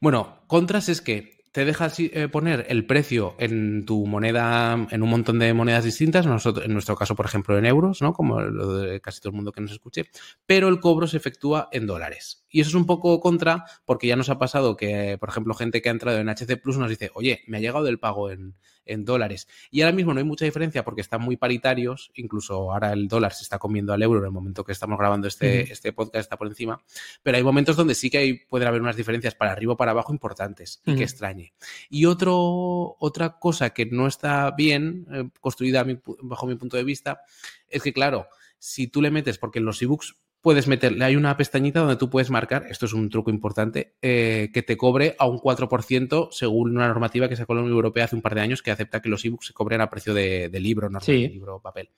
Bueno, 0.00 0.42
contras 0.46 0.88
es 0.88 1.02
que 1.02 1.40
te 1.52 1.64
dejas 1.64 1.98
eh, 1.98 2.28
poner 2.28 2.64
el 2.68 2.86
precio 2.86 3.34
en 3.38 3.84
tu 3.84 4.06
moneda, 4.06 4.86
en 4.90 5.02
un 5.02 5.10
montón 5.10 5.38
de 5.38 5.52
monedas 5.52 5.84
distintas, 5.84 6.24
en 6.24 6.72
nuestro 6.72 6.96
caso, 6.96 7.14
por 7.14 7.26
ejemplo, 7.26 7.58
en 7.58 7.66
euros, 7.66 8.00
¿no? 8.00 8.12
Como 8.12 8.40
lo 8.40 8.78
de 8.78 9.00
casi 9.00 9.20
todo 9.20 9.30
el 9.30 9.36
mundo 9.36 9.52
que 9.52 9.60
nos 9.60 9.72
escuche, 9.72 10.06
pero 10.46 10.68
el 10.68 10.80
cobro 10.80 11.06
se 11.06 11.16
efectúa 11.16 11.68
en 11.72 11.86
dólares. 11.86 12.46
Y 12.50 12.60
eso 12.60 12.70
es 12.70 12.74
un 12.74 12.86
poco 12.86 13.20
contra, 13.20 13.64
porque 13.84 14.06
ya 14.06 14.16
nos 14.16 14.28
ha 14.28 14.38
pasado 14.38 14.76
que, 14.76 15.16
por 15.18 15.28
ejemplo, 15.28 15.54
gente 15.54 15.80
que 15.80 15.88
ha 15.88 15.92
entrado 15.92 16.18
en 16.18 16.28
HC 16.28 16.60
Plus 16.60 16.78
nos 16.78 16.88
dice, 16.88 17.10
oye, 17.14 17.42
me 17.46 17.58
ha 17.58 17.60
llegado 17.60 17.86
el 17.88 17.98
pago 17.98 18.30
en, 18.30 18.54
en 18.90 19.04
dólares. 19.04 19.48
Y 19.70 19.82
ahora 19.82 19.94
mismo 19.94 20.12
no 20.12 20.18
hay 20.18 20.24
mucha 20.24 20.44
diferencia 20.44 20.84
porque 20.84 21.00
están 21.00 21.22
muy 21.22 21.36
paritarios, 21.36 22.10
incluso 22.14 22.72
ahora 22.72 22.92
el 22.92 23.08
dólar 23.08 23.32
se 23.32 23.42
está 23.42 23.58
comiendo 23.58 23.92
al 23.92 24.02
euro 24.02 24.20
en 24.20 24.26
el 24.26 24.32
momento 24.32 24.64
que 24.64 24.72
estamos 24.72 24.98
grabando 24.98 25.28
este, 25.28 25.72
este 25.72 25.92
podcast, 25.92 26.16
está 26.16 26.36
por 26.36 26.48
encima, 26.48 26.82
pero 27.22 27.36
hay 27.36 27.42
momentos 27.42 27.76
donde 27.76 27.94
sí 27.94 28.10
que 28.10 28.18
hay, 28.18 28.34
pueden 28.34 28.68
haber 28.68 28.82
unas 28.82 28.96
diferencias 28.96 29.34
para 29.34 29.52
arriba 29.52 29.74
o 29.74 29.76
para 29.76 29.92
abajo 29.92 30.12
importantes 30.12 30.82
y 30.84 30.96
que 30.96 31.04
extrañe. 31.04 31.52
Y 31.88 32.06
otro, 32.06 32.96
otra 32.98 33.38
cosa 33.38 33.70
que 33.70 33.86
no 33.86 34.06
está 34.06 34.50
bien 34.50 35.06
eh, 35.12 35.28
construida 35.40 35.86
bajo 36.22 36.46
mi 36.46 36.56
punto 36.56 36.76
de 36.76 36.84
vista 36.84 37.22
es 37.68 37.82
que, 37.82 37.92
claro, 37.92 38.26
si 38.58 38.88
tú 38.88 39.00
le 39.00 39.10
metes, 39.10 39.38
porque 39.38 39.58
en 39.60 39.64
los 39.64 39.80
ebooks 39.80 40.16
puedes 40.40 40.66
meterle, 40.66 41.04
hay 41.04 41.16
una 41.16 41.36
pestañita 41.36 41.80
donde 41.80 41.96
tú 41.96 42.08
puedes 42.08 42.30
marcar, 42.30 42.66
esto 42.70 42.86
es 42.86 42.92
un 42.92 43.10
truco 43.10 43.30
importante, 43.30 43.94
eh, 44.00 44.50
que 44.52 44.62
te 44.62 44.76
cobre 44.76 45.14
a 45.18 45.26
un 45.26 45.38
4% 45.38 46.28
según 46.30 46.76
una 46.76 46.88
normativa 46.88 47.28
que 47.28 47.36
sacó 47.36 47.54
la 47.54 47.60
Unión 47.60 47.76
Europea 47.76 48.04
hace 48.04 48.16
un 48.16 48.22
par 48.22 48.34
de 48.34 48.40
años 48.40 48.62
que 48.62 48.70
acepta 48.70 49.02
que 49.02 49.08
los 49.08 49.24
ebooks 49.24 49.48
se 49.48 49.52
cobren 49.52 49.80
a 49.80 49.90
precio 49.90 50.14
de, 50.14 50.50
libro, 50.54 50.88
no 50.88 50.98
de 50.98 51.28
libro 51.28 51.60
papel. 51.60 51.90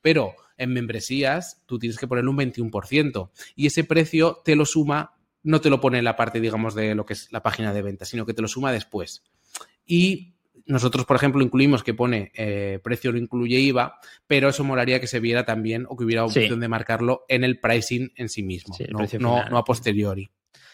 Pero 0.00 0.34
en 0.56 0.72
membresías 0.72 1.62
tú 1.66 1.78
tienes 1.78 1.98
que 1.98 2.08
ponerle 2.08 2.30
un 2.30 2.38
21% 2.38 3.30
y 3.54 3.66
ese 3.66 3.84
precio 3.84 4.40
te 4.44 4.56
lo 4.56 4.64
suma, 4.64 5.14
no 5.42 5.60
te 5.60 5.70
lo 5.70 5.80
pone 5.80 5.98
en 5.98 6.04
la 6.04 6.16
parte, 6.16 6.40
digamos, 6.40 6.74
de 6.74 6.94
lo 6.94 7.04
que 7.04 7.12
es 7.14 7.30
la 7.32 7.42
página 7.42 7.72
de 7.72 7.82
venta, 7.82 8.04
sino 8.04 8.24
que 8.24 8.34
te 8.34 8.42
lo 8.42 8.48
suma 8.48 8.72
después. 8.72 9.24
Y 9.84 10.34
nosotros, 10.66 11.06
por 11.06 11.16
ejemplo, 11.16 11.42
incluimos 11.42 11.82
que 11.82 11.94
pone 11.94 12.32
eh, 12.34 12.80
precio 12.82 13.12
no 13.12 13.18
incluye 13.18 13.58
IVA, 13.58 13.98
pero 14.26 14.48
eso 14.48 14.64
molaría 14.64 15.00
que 15.00 15.06
se 15.06 15.20
viera 15.20 15.44
también 15.44 15.86
o 15.88 15.96
que 15.96 16.04
hubiera 16.04 16.24
opción 16.24 16.60
de 16.60 16.68
marcarlo 16.68 17.24
en 17.28 17.44
el 17.44 17.58
pricing 17.58 18.12
en 18.16 18.28
sí 18.28 18.42
mismo, 18.42 18.76
no, 19.18 19.38
a 19.38 19.64
posteriori. 19.64 20.30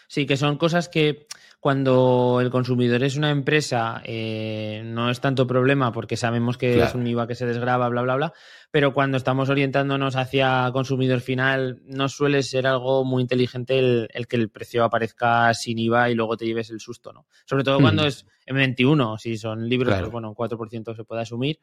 Sí, 0.07 0.25
que 0.25 0.37
son 0.37 0.57
cosas 0.57 0.89
que 0.89 1.27
cuando 1.59 2.39
el 2.39 2.49
consumidor 2.49 3.03
es 3.03 3.17
una 3.17 3.31
empresa 3.31 4.01
eh, 4.05 4.81
no 4.85 5.09
es 5.09 5.19
tanto 5.19 5.47
problema 5.47 5.91
porque 5.91 6.15
sabemos 6.15 6.57
que 6.57 6.81
es 6.81 6.93
un 6.93 7.05
IVA 7.05 7.27
que 7.27 7.35
se 7.35 7.45
desgraba, 7.45 7.89
bla, 7.89 8.03
bla, 8.03 8.15
bla, 8.15 8.33
pero 8.71 8.93
cuando 8.93 9.17
estamos 9.17 9.49
orientándonos 9.49 10.15
hacia 10.15 10.69
consumidor 10.71 11.19
final 11.19 11.81
no 11.85 12.09
suele 12.09 12.43
ser 12.43 12.67
algo 12.67 13.03
muy 13.03 13.21
inteligente 13.21 13.79
el, 13.79 14.27
que 14.27 14.35
el 14.35 14.49
precio 14.49 14.83
aparezca 14.83 15.53
sin 15.53 15.79
IVA 15.79 16.09
y 16.09 16.15
luego 16.15 16.37
te 16.37 16.45
lleves 16.45 16.69
el 16.69 16.79
susto, 16.79 17.11
¿no? 17.11 17.25
Sobre 17.45 17.63
todo 17.63 17.79
cuando 17.79 18.03
mm. 18.03 18.07
es 18.07 18.25
M21, 18.45 19.17
si 19.17 19.37
son 19.37 19.67
libros, 19.67 19.93
pues 19.99 20.11
bueno, 20.11 20.29
un 20.29 20.35
4% 20.35 20.95
se 20.95 21.03
puede 21.03 21.21
asumir, 21.23 21.59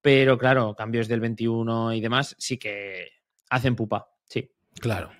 pero 0.00 0.36
claro, 0.36 0.74
cambios 0.76 1.08
del 1.08 1.20
21 1.20 1.94
y 1.94 2.00
demás 2.00 2.36
sí 2.38 2.58
que 2.58 3.08
hacen 3.48 3.74
pupa, 3.74 4.10
sí. 4.28 4.52
Claro. 4.78 5.10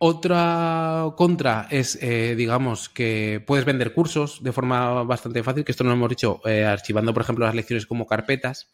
Otra 0.00 1.12
contra 1.16 1.66
es, 1.70 1.98
eh, 2.00 2.36
digamos, 2.36 2.88
que 2.88 3.42
puedes 3.44 3.64
vender 3.64 3.92
cursos 3.92 4.40
de 4.44 4.52
forma 4.52 5.02
bastante 5.02 5.42
fácil, 5.42 5.64
que 5.64 5.72
esto 5.72 5.82
no 5.82 5.90
lo 5.90 5.96
hemos 5.96 6.10
dicho, 6.10 6.40
eh, 6.44 6.64
archivando, 6.64 7.12
por 7.12 7.22
ejemplo, 7.24 7.44
las 7.44 7.54
lecciones 7.56 7.84
como 7.84 8.06
carpetas, 8.06 8.70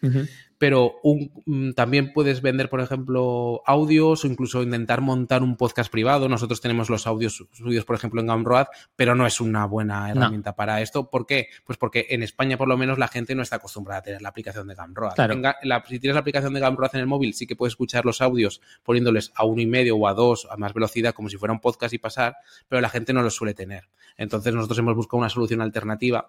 pero 0.59 0.97
un, 1.03 1.33
mm, 1.47 1.73
también 1.73 2.13
puedes 2.13 2.43
vender, 2.43 2.69
por 2.69 2.83
ejemplo, 2.83 3.63
audios 3.65 4.25
o 4.25 4.27
incluso 4.27 4.63
intentar 4.63 5.01
montar 5.01 5.43
un 5.43 5.57
podcast 5.57 5.91
privado. 5.91 6.29
Nosotros 6.29 6.61
tenemos 6.61 6.91
los 6.91 7.07
audios 7.07 7.47
subidos, 7.53 7.87
por 7.87 7.97
ejemplo, 7.97 8.21
en 8.21 8.27
Gumroad, 8.27 8.67
pero 8.95 9.15
no 9.15 9.27
es 9.27 9.41
una 9.41 9.65
buena 9.65 10.11
herramienta 10.11 10.55
para 10.55 10.83
esto. 10.83 11.09
¿Por 11.09 11.25
qué? 11.25 11.49
Pues 11.65 11.79
porque 11.79 12.07
en 12.11 12.23
España, 12.23 12.59
por 12.59 12.69
lo 12.69 12.77
menos, 12.77 12.99
la 12.99 13.09
gente 13.09 13.35
no 13.35 13.43
está 13.43 13.57
acostumbrada 13.57 14.01
a 14.01 14.03
tener 14.03 14.21
la 14.21 14.29
aplicación 14.29 14.69
de 14.69 14.75
Gumroad. 14.75 15.15
si 15.89 15.99
tienes 15.99 16.15
la 16.15 16.21
aplicación 16.21 16.53
de 16.53 16.61
Gumroad 16.61 16.95
en 16.95 17.01
el 17.01 17.07
móvil, 17.07 17.33
sí 17.33 17.47
que 17.47 17.57
puedes 17.57 17.73
escuchar 17.73 18.05
los 18.05 18.21
audios 18.21 18.61
poniéndoles 18.83 19.33
a 19.35 19.47
uno 19.47 19.63
y 19.63 19.67
medio 19.67 19.97
o 19.97 20.07
a 20.07 20.13
dos 20.13 20.47
a 20.51 20.59
más 20.59 20.75
velocidad 20.75 21.14
como 21.15 21.29
si 21.29 21.37
fuera 21.37 21.53
un 21.53 21.61
podcast 21.61 21.95
y 21.95 21.99
pasar, 21.99 22.37
pero 22.69 22.83
la 22.83 22.89
gente 22.89 23.13
no 23.13 23.23
los 23.23 23.35
suele 23.35 23.55
tener. 23.55 23.89
Entonces 24.17 24.55
nosotros 24.55 24.79
hemos 24.79 24.95
buscado 24.95 25.19
una 25.19 25.31
solución 25.31 25.61
alternativa 25.61 26.29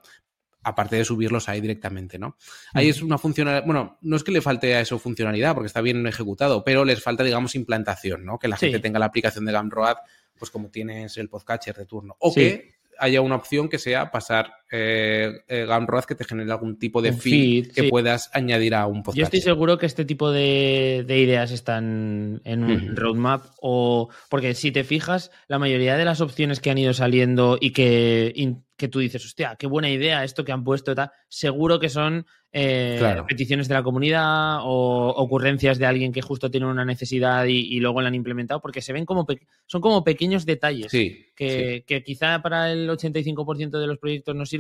aparte 0.66 0.96
de 0.96 1.06
subirlos 1.06 1.48
ahí 1.48 1.62
directamente, 1.62 2.18
¿no? 2.18 2.38
Ahí 2.74 2.90
es 2.90 3.04
una 3.04 3.20
funcionalidad, 3.20 3.66
bueno, 3.66 4.00
no 4.02 4.16
es 4.16 4.24
que 4.24 4.32
le 4.32 4.42
falte 4.42 4.74
a 4.74 4.82
eso 4.82 4.98
funcionalidad, 4.98 5.54
porque 5.54 5.68
está 5.68 5.80
bien 5.80 6.06
ejecutado, 6.08 6.64
pero 6.64 6.84
les 6.84 7.04
falta, 7.04 7.24
digamos, 7.24 7.54
implantación, 7.54 8.26
¿no? 8.26 8.40
Que 8.40 8.48
la 8.48 8.58
gente 8.58 8.80
tenga 8.80 8.98
la 8.98 9.06
aplicación 9.06 9.46
de 9.46 9.54
Gumroad, 9.54 9.98
pues 10.38 10.50
como 10.50 10.70
tienes 10.72 11.18
el 11.18 11.30
podcatcher 11.30 11.76
de 11.76 11.86
turno. 11.86 12.16
O 12.20 12.34
que 12.34 12.76
haya 12.98 13.22
una 13.22 13.36
opción 13.36 13.70
que 13.70 13.78
sea 13.78 14.10
pasar 14.10 14.52
eh, 14.72 15.32
eh 15.48 15.68
que 16.08 16.16
te 16.16 16.24
genere 16.24 16.52
algún 16.52 16.78
tipo 16.78 17.02
de 17.02 17.14
feed, 17.14 17.72
que 17.72 17.84
puedas 17.84 18.30
añadir 18.34 18.76
a 18.76 18.88
un 18.88 19.04
podcast. 19.04 19.18
Yo 19.18 19.24
estoy 19.24 19.42
seguro 19.42 19.78
que 19.78 19.86
este 19.86 20.06
tipo 20.06 20.32
de, 20.32 21.06
ideas 21.08 21.52
están 21.52 22.42
en 22.44 22.64
un 22.64 22.96
roadmap 22.96 23.46
o 23.62 24.10
porque 24.30 24.54
si 24.54 24.72
te 24.72 24.84
fijas, 24.84 25.32
la 25.48 25.60
mayoría 25.60 25.98
de 25.98 26.06
las 26.06 26.22
opciones 26.22 26.60
que 26.60 26.72
han 26.72 26.78
ido 26.78 26.94
saliendo 26.94 27.58
y 27.60 27.72
que, 27.72 28.34
que 28.78 28.88
tú 28.88 29.00
dices, 29.00 29.24
hostia, 29.26 29.56
qué 29.58 29.68
buena 29.68 29.90
idea 29.90 30.24
esto 30.24 30.44
que 30.44 30.52
han 30.52 30.64
puesto, 30.64 30.94
seguro 31.30 31.80
que 31.80 31.90
son 31.90 32.26
eh, 32.52 33.22
peticiones 33.28 33.68
de 33.68 33.74
la 33.74 33.84
comunidad 33.84 34.60
o 34.64 35.14
ocurrencias 35.18 35.78
de 35.78 35.86
alguien 35.86 36.14
que 36.14 36.22
justo 36.22 36.50
tiene 36.50 36.66
una 36.66 36.86
necesidad 36.86 37.46
y, 37.46 37.80
luego 37.82 38.02
la 38.02 38.08
han 38.08 38.16
implementado, 38.16 38.62
porque 38.62 38.82
se 38.82 38.94
ven 38.94 39.06
como 39.06 39.26
son 39.66 39.82
como 39.82 40.06
pequeños 40.06 40.46
detalles 40.46 40.90
que, 40.90 42.04
quizá 42.06 42.42
para 42.42 42.72
el 42.72 42.90
85% 42.90 43.78
de 43.78 43.88
los 43.88 43.98
proyectos 43.98 44.36
no 44.36 44.46
sirven, 44.46 44.55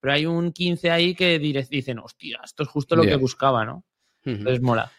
pero 0.00 0.14
hay 0.14 0.26
un 0.26 0.52
15 0.52 0.90
ahí 0.90 1.14
que 1.14 1.38
dicen, 1.38 1.98
hostia, 1.98 2.40
esto 2.44 2.62
es 2.62 2.68
justo 2.68 2.96
lo 2.96 3.02
que 3.02 3.16
buscaba, 3.16 3.64
¿no? 3.64 3.84
Entonces 4.24 4.60
mola. 4.60 4.90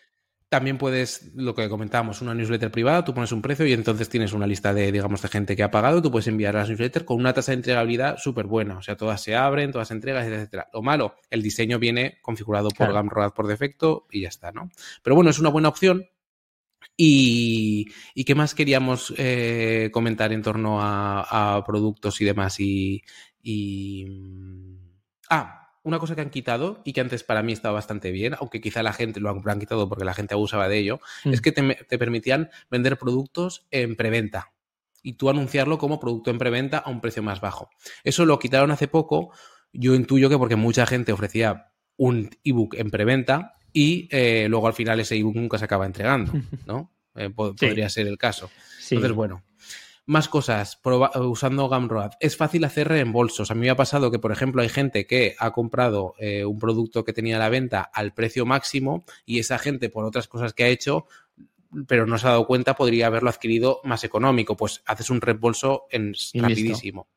También 0.49 0.77
puedes, 0.77 1.33
lo 1.36 1.53
que 1.53 1.67
comentábamos, 1.67 2.21
una 2.21 2.33
newsletter 2.33 2.71
privada, 2.71 3.03
tú 3.03 3.13
pones 3.13 3.33
un 3.33 3.41
precio 3.41 3.65
y 3.65 3.73
entonces 3.73 4.07
tienes 4.07 4.31
una 4.31 4.47
lista 4.47 4.73
de, 4.73 4.93
digamos, 4.93 5.21
de 5.21 5.27
gente 5.27 5.57
que 5.57 5.63
ha 5.63 5.71
pagado, 5.71 6.01
tú 6.01 6.10
puedes 6.10 6.27
enviar 6.27 6.55
las 6.55 6.69
newsletters 6.69 7.03
con 7.03 7.17
una 7.17 7.33
tasa 7.33 7.51
de 7.51 7.57
entregabilidad 7.57 8.17
súper 8.17 8.45
buena, 8.45 8.77
o 8.77 8.81
sea, 8.81 8.95
todas 8.95 9.21
se 9.21 9.36
abren, 9.36 9.73
todas 9.73 9.89
se 9.89 9.95
entregas, 9.95 10.25
etcétera. 10.25 10.69
Lo 10.73 10.81
malo, 10.81 11.15
el 11.29 11.43
diseño 11.43 11.79
viene 11.79 12.19
configurado 12.21 12.69
por 12.69 12.93
Gumroad 12.93 13.33
por 13.33 13.47
defecto 13.47 14.07
y 14.10 14.21
ya 14.21 14.29
está, 14.29 14.53
¿no? 14.53 14.69
Pero 15.03 15.17
bueno, 15.17 15.31
es 15.31 15.39
una 15.39 15.49
buena 15.49 15.67
opción. 15.67 16.07
Y, 16.95 17.91
qué 18.25 18.33
más 18.33 18.55
queríamos 18.55 19.13
eh, 19.17 19.89
comentar 19.91 20.31
en 20.33 20.41
torno 20.41 20.79
a, 20.81 21.63
productos 21.65 22.21
y 22.21 22.25
demás 22.25 22.60
y, 22.60 23.03
y... 23.47 24.05
Mm, 24.05 24.77
ah, 25.29 25.63
una 25.83 25.99
cosa 25.99 26.15
que 26.15 26.21
han 26.21 26.29
quitado 26.29 26.81
y 26.83 26.91
que 26.91 26.99
antes 26.99 27.23
para 27.23 27.41
mí 27.43 27.53
estaba 27.53 27.75
bastante 27.75 28.12
bien, 28.12 28.36
aunque 28.38 28.60
quizá 28.60 28.83
la 28.83 28.91
gente 28.91 29.21
lo 29.21 29.29
han, 29.29 29.60
quitado 29.60 29.88
porque 29.88 30.03
la 30.03 30.13
gente 30.13 30.33
abusaba 30.33 30.67
de 30.67 30.79
ello, 30.79 30.99
es 31.23 31.39
mm. 31.39 31.41
que 31.41 31.51
te, 31.53 31.97
permitían 31.97 32.49
vender 32.69 32.97
productos 32.97 33.65
en 33.71 33.95
preventa 33.95 34.51
y 35.01 35.13
tú 35.13 35.29
anunciarlo 35.29 35.77
como 35.77 35.97
producto 35.97 36.29
en 36.29 36.39
preventa 36.39 36.79
a 36.79 36.89
un 36.89 36.99
precio 36.99 37.23
más 37.23 37.39
bajo. 37.39 37.69
Eso 38.03 38.25
lo 38.25 38.38
quitaron 38.38 38.71
hace 38.71 38.89
poco, 38.89 39.31
yo 39.71 39.95
intuyo 39.95 40.27
que 40.27 40.38
porque 40.38 40.57
mucha 40.57 40.86
gente 40.86 41.13
ofrecía 41.13 41.71
un 41.95 42.31
ebook 42.43 42.75
en 42.75 42.91
preventa 42.91 43.55
y 43.71 44.10
eh, 44.12 44.47
luego 44.49 44.67
al 44.67 44.73
final 44.73 44.99
ese 44.99 45.15
ebook 45.15 45.38
nunca 45.38 45.57
se 45.57 45.63
acaba 45.63 45.86
entregando, 45.86 46.33
¿no? 46.65 46.91
Eh, 47.15 47.29
podría 47.29 47.88
ser 47.88 48.07
el 48.07 48.17
caso. 48.17 48.49
Entonces, 48.89 49.13
bueno, 49.13 49.41
más 50.08 50.30
cosas 50.30 50.80
usando 51.15 51.67
Gumroad. 51.67 52.13
Es 52.20 52.38
fácil 52.38 52.63
hacer 52.63 52.88
reembolsos. 52.88 53.52
A 53.52 53.56
mí 53.56 53.62
me 53.62 53.70
ha 53.70 53.76
pasado 53.76 54.10
que, 54.10 54.20
por 54.20 54.32
ejemplo, 54.32 54.62
hay 54.62 54.70
gente 54.70 55.06
que 55.06 55.36
ha 55.38 55.52
comprado 55.52 56.15
eh, 56.17 56.46
un 56.46 56.58
producto 56.58 57.04
que 57.04 57.13
tenía 57.13 57.36
a 57.36 57.39
la 57.39 57.50
venta 57.50 57.82
al 57.82 58.13
precio 58.13 58.46
máximo 58.46 59.04
y 59.26 59.39
esa 59.39 59.60
gente, 59.60 59.89
por 59.89 60.06
otras 60.06 60.28
cosas 60.30 60.54
que 60.54 60.63
ha 60.63 60.70
hecho, 60.70 61.08
pero 61.88 62.08
no 62.08 62.17
se 62.17 62.26
ha 62.26 62.32
dado 62.32 62.48
cuenta, 62.48 62.76
podría 62.76 63.08
haberlo 63.08 63.30
adquirido 63.30 63.82
más 63.84 64.06
económico. 64.06 64.56
Pues 64.56 64.82
haces 64.86 65.10
un 65.10 65.20
reembolso 65.20 65.88
en 65.91 66.15
rapidísimo. 66.34 67.08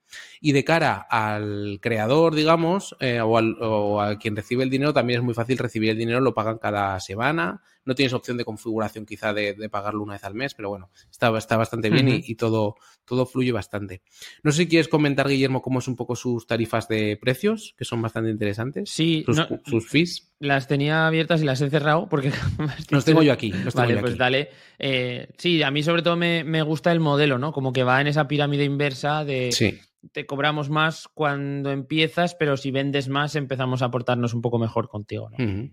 Y 0.40 0.53
de 0.53 0.64
cara 0.64 1.07
al 1.11 1.79
creador, 1.81 2.35
digamos, 2.35 2.96
eh, 3.01 3.20
o, 3.20 3.29
o, 3.31 4.01
a 4.01 4.18
quien 4.18 4.37
recibe 4.37 4.64
el 4.64 4.70
dinero, 4.70 4.92
también 4.92 5.20
es 5.20 5.25
muy 5.25 5.35
fácil 5.35 5.59
recibir 5.59 5.90
el 5.90 5.99
dinero, 5.99 6.20
lo 6.20 6.35
pagan 6.35 6.59
cada 6.59 6.99
semana, 7.01 7.62
no 7.85 7.94
tienes 7.94 8.12
opción 8.12 8.37
de 8.37 8.44
configuración 8.44 9.07
quizá 9.07 9.33
de, 9.33 9.68
pagarlo 9.70 10.03
una 10.03 10.14
vez 10.14 10.25
al 10.25 10.35
mes, 10.35 10.55
pero 10.55 10.68
bueno, 10.68 10.90
está, 11.11 11.37
está 11.37 11.57
bastante 11.57 11.90
bien 11.90 12.09
y, 12.09 12.35
todo, 12.35 12.77
todo 13.05 13.27
fluye 13.27 13.53
bastante. 13.53 14.03
No 14.42 14.53
sé 14.53 14.62
si 14.62 14.68
quieres 14.68 14.88
comentar, 14.88 15.29
Guillermo, 15.29 15.62
cómo 15.62 15.79
es 15.79 15.88
un 15.88 15.96
poco 15.96 16.14
sus 16.14 16.46
tarifas 16.46 16.88
de 16.88 17.18
precios, 17.20 17.75
que 17.77 17.85
son 17.85 18.03
bastante 18.03 18.31
interesantes. 18.31 18.90
Sí, 18.90 19.25
sus, 19.64 19.88
fees. 19.88 20.33
Las 20.38 20.68
tenía 20.68 21.07
abiertas 21.07 21.42
y 21.42 21.44
las 21.44 21.61
he 21.61 21.70
cerrado 21.70 22.09
porque... 22.09 22.33
los 22.90 23.05
tengo 23.05 23.23
yo 23.23 23.33
aquí. 23.33 23.53
vale, 23.75 23.96
pues 23.99 24.16
dale. 24.16 24.51
Eh, 24.79 25.29
sí, 25.38 25.62
a 25.62 25.70
mí 25.70 25.83
sobre 25.83 26.03
todo 26.03 26.16
me, 26.16 26.44
me, 26.44 26.62
gusta 26.62 26.92
el 26.92 27.01
modelo, 27.01 27.38
¿no? 27.38 27.53
Como 27.53 27.73
que 27.73 27.83
va 27.83 28.01
en 28.01 28.07
esa 28.07 28.29
pirámide 28.29 28.64
inversa 28.64 29.25
de... 29.25 29.51
Sí 29.53 29.81
te 30.12 30.26
cobramos 30.26 30.70
más 30.70 31.08
cuando 31.08 31.70
empiezas, 31.70 32.34
pero 32.34 32.56
si 32.56 32.70
vendes 32.70 33.08
más 33.08 33.36
empezamos 33.36 33.82
a 33.82 33.90
portarnos 33.90 34.34
un 34.34 34.42
poco 34.42 34.58
mejor 34.58 34.88
contigo. 34.88 35.30
¿no? 35.30 35.70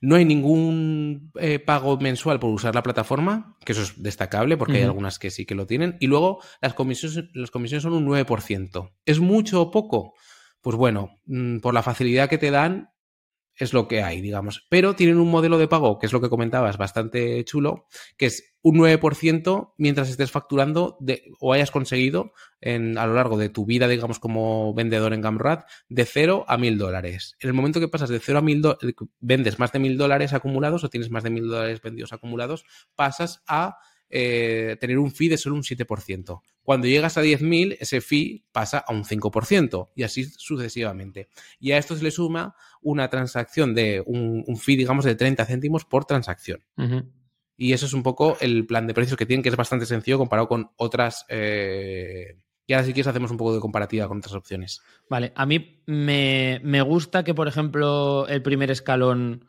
No 0.00 0.16
hay 0.16 0.24
ningún 0.24 1.30
eh, 1.38 1.58
pago 1.58 1.98
mensual 1.98 2.40
por 2.40 2.50
usar 2.50 2.74
la 2.74 2.82
plataforma, 2.82 3.56
que 3.64 3.72
eso 3.72 3.82
es 3.82 4.02
destacable 4.02 4.56
porque 4.56 4.78
hay 4.78 4.82
algunas 4.82 5.18
que 5.18 5.30
sí 5.30 5.44
que 5.44 5.54
lo 5.54 5.66
tienen. 5.66 5.96
Y 6.00 6.06
luego 6.06 6.40
las 6.60 6.74
comisiones, 6.74 7.30
las 7.34 7.50
comisiones 7.50 7.82
son 7.82 7.92
un 7.92 8.06
9%. 8.06 8.92
¿Es 9.04 9.20
mucho 9.20 9.60
o 9.62 9.70
poco? 9.70 10.14
Pues 10.60 10.76
bueno, 10.76 11.18
mm, 11.26 11.58
por 11.58 11.74
la 11.74 11.82
facilidad 11.82 12.28
que 12.28 12.38
te 12.38 12.50
dan, 12.50 12.89
es 13.64 13.72
lo 13.72 13.88
que 13.88 14.02
hay, 14.02 14.20
digamos. 14.20 14.66
Pero 14.68 14.94
tienen 14.94 15.18
un 15.18 15.30
modelo 15.30 15.58
de 15.58 15.68
pago, 15.68 15.98
que 15.98 16.06
es 16.06 16.12
lo 16.12 16.20
que 16.20 16.28
comentabas, 16.28 16.78
bastante 16.78 17.44
chulo, 17.44 17.86
que 18.16 18.26
es 18.26 18.54
un 18.62 18.78
9% 18.78 19.74
mientras 19.78 20.10
estés 20.10 20.30
facturando 20.30 20.96
de, 21.00 21.32
o 21.40 21.52
hayas 21.52 21.70
conseguido 21.70 22.32
en, 22.60 22.98
a 22.98 23.06
lo 23.06 23.14
largo 23.14 23.38
de 23.38 23.48
tu 23.48 23.64
vida, 23.64 23.88
digamos, 23.88 24.18
como 24.18 24.74
vendedor 24.74 25.14
en 25.14 25.22
Gamrad, 25.22 25.64
de 25.88 26.04
0 26.04 26.44
a 26.46 26.58
1000 26.58 26.78
dólares. 26.78 27.36
En 27.40 27.48
el 27.48 27.54
momento 27.54 27.80
que 27.80 27.88
pasas 27.88 28.10
de 28.10 28.18
0 28.18 28.38
a 28.38 28.42
1000 28.42 28.62
dólares, 28.62 28.94
vendes 29.20 29.58
más 29.58 29.72
de 29.72 29.78
1000 29.78 29.98
dólares 29.98 30.32
acumulados 30.32 30.84
o 30.84 30.90
tienes 30.90 31.10
más 31.10 31.22
de 31.22 31.30
1000 31.30 31.48
dólares 31.48 31.80
vendidos 31.82 32.12
acumulados, 32.12 32.64
pasas 32.94 33.42
a 33.46 33.78
eh, 34.10 34.76
tener 34.80 34.98
un 34.98 35.12
fee 35.12 35.28
de 35.28 35.38
solo 35.38 35.54
un 35.54 35.62
7%. 35.62 36.40
Cuando 36.62 36.86
llegas 36.86 37.16
a 37.16 37.22
10.000, 37.22 37.76
ese 37.80 38.00
fee 38.00 38.44
pasa 38.52 38.78
a 38.78 38.92
un 38.92 39.04
5% 39.04 39.90
y 39.94 40.02
así 40.02 40.24
sucesivamente. 40.24 41.28
Y 41.58 41.72
a 41.72 41.78
esto 41.78 41.96
se 41.96 42.02
le 42.02 42.10
suma 42.10 42.54
una 42.82 43.08
transacción 43.08 43.74
de 43.74 44.02
un, 44.04 44.44
fee, 44.56 44.76
digamos, 44.76 45.04
de 45.04 45.14
30 45.14 45.46
céntimos 45.46 45.84
por 45.84 46.04
transacción. 46.04 46.64
Y 47.56 47.72
eso 47.72 47.86
es 47.86 47.92
un 47.92 48.02
poco 48.02 48.36
el 48.40 48.66
plan 48.66 48.86
de 48.86 48.94
precios 48.94 49.16
que 49.16 49.26
tienen, 49.26 49.42
que 49.42 49.48
es 49.48 49.56
bastante 49.56 49.86
sencillo 49.86 50.18
comparado 50.18 50.48
con 50.48 50.70
otras... 50.76 51.24
Eh... 51.28 52.38
Y 52.66 52.72
ahora 52.72 52.86
si 52.86 52.92
quieres 52.92 53.08
hacemos 53.08 53.32
un 53.32 53.36
poco 53.36 53.52
de 53.52 53.60
comparativa 53.60 54.06
con 54.06 54.18
otras 54.18 54.34
opciones. 54.34 54.80
Vale, 55.08 55.32
a 55.34 55.44
mí 55.44 55.82
me, 55.86 56.60
me 56.62 56.82
gusta 56.82 57.24
que, 57.24 57.34
por 57.34 57.48
ejemplo, 57.48 58.28
el 58.28 58.42
primer 58.42 58.70
escalón 58.70 59.44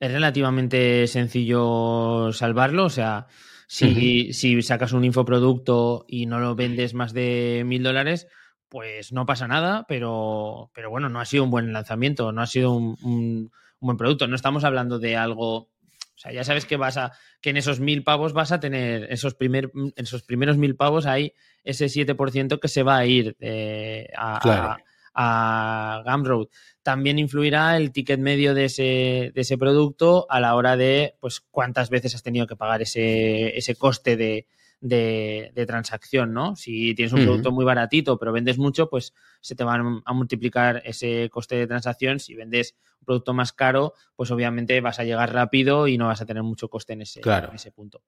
es 0.00 0.12
relativamente 0.12 1.06
sencillo 1.06 2.32
salvarlo, 2.32 2.84
o 2.84 2.90
sea, 2.90 3.28
si, 3.66 4.32
si 4.32 4.62
sacas 4.62 4.92
un 4.92 5.04
infoproducto 5.04 6.04
y 6.08 6.26
no 6.26 6.40
lo 6.40 6.54
vendes 6.54 6.94
más 6.94 7.12
de 7.12 7.62
mil 7.64 7.82
dólares, 7.82 8.28
pues 8.68 9.12
no 9.12 9.24
pasa 9.24 9.46
nada, 9.46 9.84
pero, 9.86 10.70
pero 10.74 10.90
bueno, 10.90 11.08
no 11.08 11.20
ha 11.20 11.24
sido 11.24 11.44
un 11.44 11.50
buen 11.50 11.72
lanzamiento, 11.72 12.32
no 12.32 12.42
ha 12.42 12.46
sido 12.46 12.72
un, 12.72 13.50
buen 13.78 13.96
producto. 13.96 14.26
No 14.26 14.34
estamos 14.34 14.64
hablando 14.64 14.98
de 14.98 15.16
algo. 15.16 15.56
O 15.56 16.16
sea, 16.16 16.32
ya 16.32 16.42
sabes 16.42 16.66
que 16.66 16.76
vas 16.76 16.96
a. 16.96 17.12
que 17.40 17.50
en 17.50 17.56
esos 17.56 17.78
mil 17.78 18.02
pavos 18.02 18.32
vas 18.32 18.50
a 18.50 18.58
tener. 18.60 19.06
Esos, 19.12 19.34
primer, 19.34 19.70
en 19.74 19.92
esos 19.96 20.22
primeros 20.22 20.56
mil 20.56 20.74
pavos 20.74 21.06
hay 21.06 21.34
ese 21.62 21.86
7% 21.86 22.58
que 22.58 22.68
se 22.68 22.82
va 22.82 22.96
a 22.96 23.06
ir 23.06 23.36
eh, 23.38 24.08
a, 24.16 24.72
a 24.72 24.78
Gumroad. 25.14 26.48
También 26.82 27.18
influirá 27.18 27.76
el 27.76 27.92
ticket 27.92 28.20
medio 28.20 28.54
de 28.54 28.66
ese, 28.66 29.32
de 29.34 29.40
ese 29.40 29.56
producto 29.56 30.26
a 30.28 30.40
la 30.40 30.54
hora 30.54 30.76
de 30.76 31.16
pues 31.20 31.40
cuántas 31.40 31.90
veces 31.90 32.14
has 32.14 32.22
tenido 32.22 32.46
que 32.46 32.56
pagar 32.56 32.82
ese, 32.82 33.56
ese 33.56 33.74
coste 33.76 34.16
de, 34.16 34.46
de, 34.84 35.64
transacción, 35.66 36.34
¿no? 36.34 36.56
Si 36.56 36.94
tienes 36.94 37.12
un 37.12 37.22
producto 37.22 37.50
muy 37.52 37.64
baratito 37.64 38.18
pero 38.18 38.32
vendes 38.32 38.58
mucho, 38.58 38.90
pues 38.90 39.14
se 39.40 39.54
te 39.54 39.64
va 39.64 39.74
a 40.04 40.12
multiplicar 40.12 40.82
ese 40.84 41.30
coste 41.30 41.56
de 41.56 41.66
transacción. 41.66 42.20
Si 42.20 42.34
vendes 42.34 42.76
un 43.00 43.06
producto 43.06 43.32
más 43.32 43.52
caro, 43.52 43.94
pues 44.14 44.30
obviamente 44.30 44.80
vas 44.80 44.98
a 44.98 45.04
llegar 45.04 45.32
rápido 45.32 45.88
y 45.88 45.96
no 45.96 46.08
vas 46.08 46.20
a 46.20 46.26
tener 46.26 46.42
mucho 46.42 46.68
coste 46.68 46.92
en 46.92 47.02
ese, 47.02 47.20
en 47.24 47.54
ese 47.54 47.72
punto. 47.72 48.02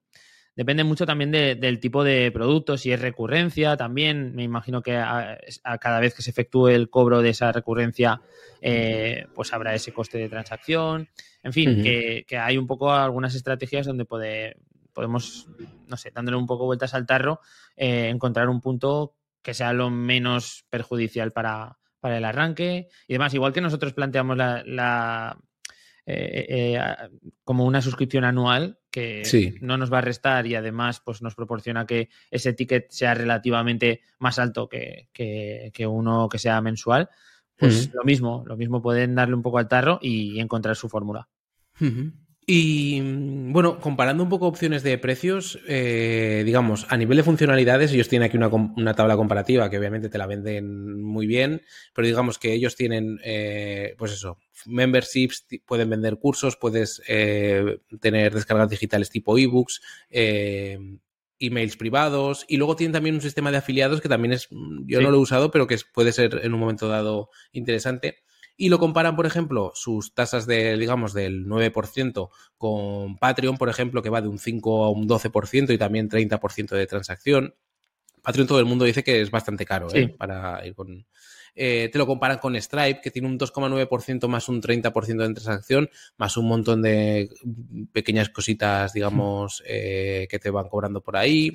Depende 0.57 0.85
mucho 0.85 1.05
también 1.05 1.31
del 1.31 1.81
tipo 1.81 2.03
de 2.03 2.33
producto, 2.33 2.79
si 2.79 2.90
es 2.90 2.99
recurrencia 2.99 3.77
también. 3.77 4.35
Me 4.35 4.42
imagino 4.42 4.81
que 4.81 4.97
a, 4.97 5.38
cada 5.79 6.01
vez 6.01 6.14
que 6.14 6.23
se 6.23 6.31
efectúe 6.31 6.69
el 6.69 6.88
cobro 6.88 7.21
de 7.21 7.29
esa 7.29 7.53
recurrencia, 7.53 8.23
eh, 8.62 9.27
pues 9.35 9.53
habrá 9.53 9.75
ese 9.75 9.92
coste 9.92 10.16
de 10.16 10.31
transacción. 10.31 11.11
En 11.42 11.53
fin, 11.53 11.83
que, 11.83 12.38
hay 12.40 12.57
un 12.57 12.66
poco 12.66 12.90
algunas 12.90 13.35
estrategias 13.35 13.85
donde 13.85 14.07
podemos, 14.07 15.47
no 15.88 15.97
sé, 15.99 16.11
dándole 16.11 16.38
un 16.38 16.47
poco 16.47 16.64
vueltas 16.64 16.95
al 16.95 17.05
tarro, 17.05 17.40
eh, 17.77 18.09
encontrar 18.09 18.49
un 18.49 18.62
punto 18.62 19.14
que 19.42 19.53
sea 19.53 19.75
lo 19.75 19.90
menos 19.90 20.64
perjudicial 20.71 21.33
para, 21.33 21.77
el 22.03 22.25
arranque 22.25 22.88
y 23.07 23.12
demás. 23.12 23.35
Igual 23.35 23.53
que 23.53 23.61
nosotros 23.61 23.92
planteamos 23.92 24.38
la, 24.38 25.37
eh, 26.07 26.79
como 27.45 27.66
una 27.66 27.83
suscripción 27.83 28.25
anual, 28.25 28.79
que 28.96 29.59
no 29.61 29.76
nos 29.76 29.92
va 29.92 29.98
a 29.98 30.00
restar 30.00 30.46
y 30.46 30.54
además 30.54 31.02
pues, 31.04 31.20
nos 31.20 31.35
proporciona 31.35 31.85
que 31.85 32.09
ese 32.30 32.54
ticket 32.54 32.90
sea 32.90 33.12
relativamente 33.12 34.00
más 34.18 34.38
alto 34.38 34.70
que, 34.70 35.11
uno 35.87 36.30
que 36.30 36.38
sea 36.38 36.62
mensual, 36.62 37.11
pues 37.59 37.92
lo 37.92 38.04
mismo, 38.04 38.42
lo 38.46 38.56
mismo 38.56 38.80
pueden 38.80 39.14
darle 39.14 39.35
un 39.35 39.42
poco 39.42 39.59
al 39.59 39.68
tarro 39.68 39.98
y 40.00 40.40
encontrar 40.40 40.76
su 40.76 40.88
fórmula. 40.88 41.28
Y 42.48 43.00
bueno, 43.00 43.80
comparando 43.80 44.22
un 44.22 44.28
poco 44.28 44.46
opciones 44.46 44.85
de 44.85 44.98
precios, 44.98 45.59
eh, 45.66 46.44
digamos, 46.46 46.87
a 46.88 46.96
nivel 46.96 47.16
de 47.16 47.24
funcionalidades, 47.24 47.92
ellos 47.92 48.09
tienen 48.09 48.28
aquí 48.28 48.37
una, 48.37 48.94
tabla 48.94 49.16
comparativa 49.16 49.68
que 49.68 49.78
obviamente 49.78 50.09
te 50.09 50.16
la 50.16 50.28
venden 50.28 51.02
muy 51.02 51.26
bien, 51.26 51.62
pero 51.92 52.06
digamos 52.06 52.38
que 52.38 52.52
ellos 52.52 52.76
tienen, 52.76 53.18
eh, 53.24 53.96
pues 53.98 54.12
eso, 54.12 54.38
memberships, 54.64 55.44
pueden 55.66 55.90
vender 55.90 56.18
cursos, 56.18 56.56
puedes 56.56 57.02
eh, 57.09 57.80
tener 58.00 58.32
descargas 58.32 58.70
digitales 58.70 59.11
tipo 59.11 59.37
ebooks, 59.37 59.82
emails 61.40 61.76
privados 61.76 62.44
y 62.46 62.59
luego 62.59 62.76
tienen 62.76 62.92
también 62.92 63.16
un 63.16 63.22
sistema 63.22 63.50
de 63.50 63.56
afiliados 63.56 64.00
que 64.00 64.09
también 64.09 64.32
es, 64.32 64.48
yo 64.85 65.00
no 65.00 65.11
lo 65.11 65.16
he 65.16 65.20
usado, 65.20 65.50
pero 65.50 65.66
que 65.66 65.78
puede 65.92 66.12
ser 66.12 66.40
en 66.44 66.54
un 66.54 66.61
momento 66.61 66.87
dado 66.87 67.28
interesante 67.50 68.18
y 68.57 68.69
lo 68.71 68.79
comparan, 68.79 69.16
por 69.16 69.27
ejemplo, 69.27 69.73
sus 69.75 70.14
tasas 70.14 70.47
de, 70.47 70.77
digamos, 70.79 71.12
del 71.12 71.47
9% 71.47 72.31
con 72.57 73.19
Patreon, 73.19 73.59
por 73.59 73.69
ejemplo, 73.69 74.03
que 74.03 74.11
va 74.11 74.23
de 74.23 74.29
un 74.29 74.38
5 74.38 74.85
a 74.85 74.90
un 74.90 75.09
12% 75.09 75.73
y 75.75 75.79
también 75.79 76.09
30% 76.09 76.75
de 76.75 76.87
transacción. 76.87 77.55
Patreon 78.23 78.49
todo 78.49 78.59
el 78.59 78.64
mundo 78.64 78.85
dice 78.85 79.05
que 79.05 79.21
es 79.21 79.31
bastante 79.31 79.66
caro 79.66 79.88
¿eh? 79.95 80.09
para 80.09 80.66
ir 80.66 80.75
con, 80.75 81.07
eh, 81.59 81.88
te 81.90 81.99
lo 81.99 82.07
comparan 82.07 82.38
con 82.38 82.55
Stripe, 82.55 83.01
que 83.03 83.11
tiene 83.11 83.27
un 83.29 83.38
2,9% 83.38 84.29
más 84.29 84.49
un 84.49 84.61
30% 84.61 85.27
de 85.27 85.35
transacción, 85.35 85.90
más 86.19 86.37
un 86.37 86.49
montón 86.49 86.83
de 86.83 87.31
pequeñas 87.92 88.29
cositas, 88.29 88.92
digamos, 88.92 89.62
eh, 89.66 90.29
que 90.31 90.38
te 90.38 90.51
van 90.51 90.69
cobrando 90.69 91.01
por 91.01 91.16
ahí. 91.16 91.53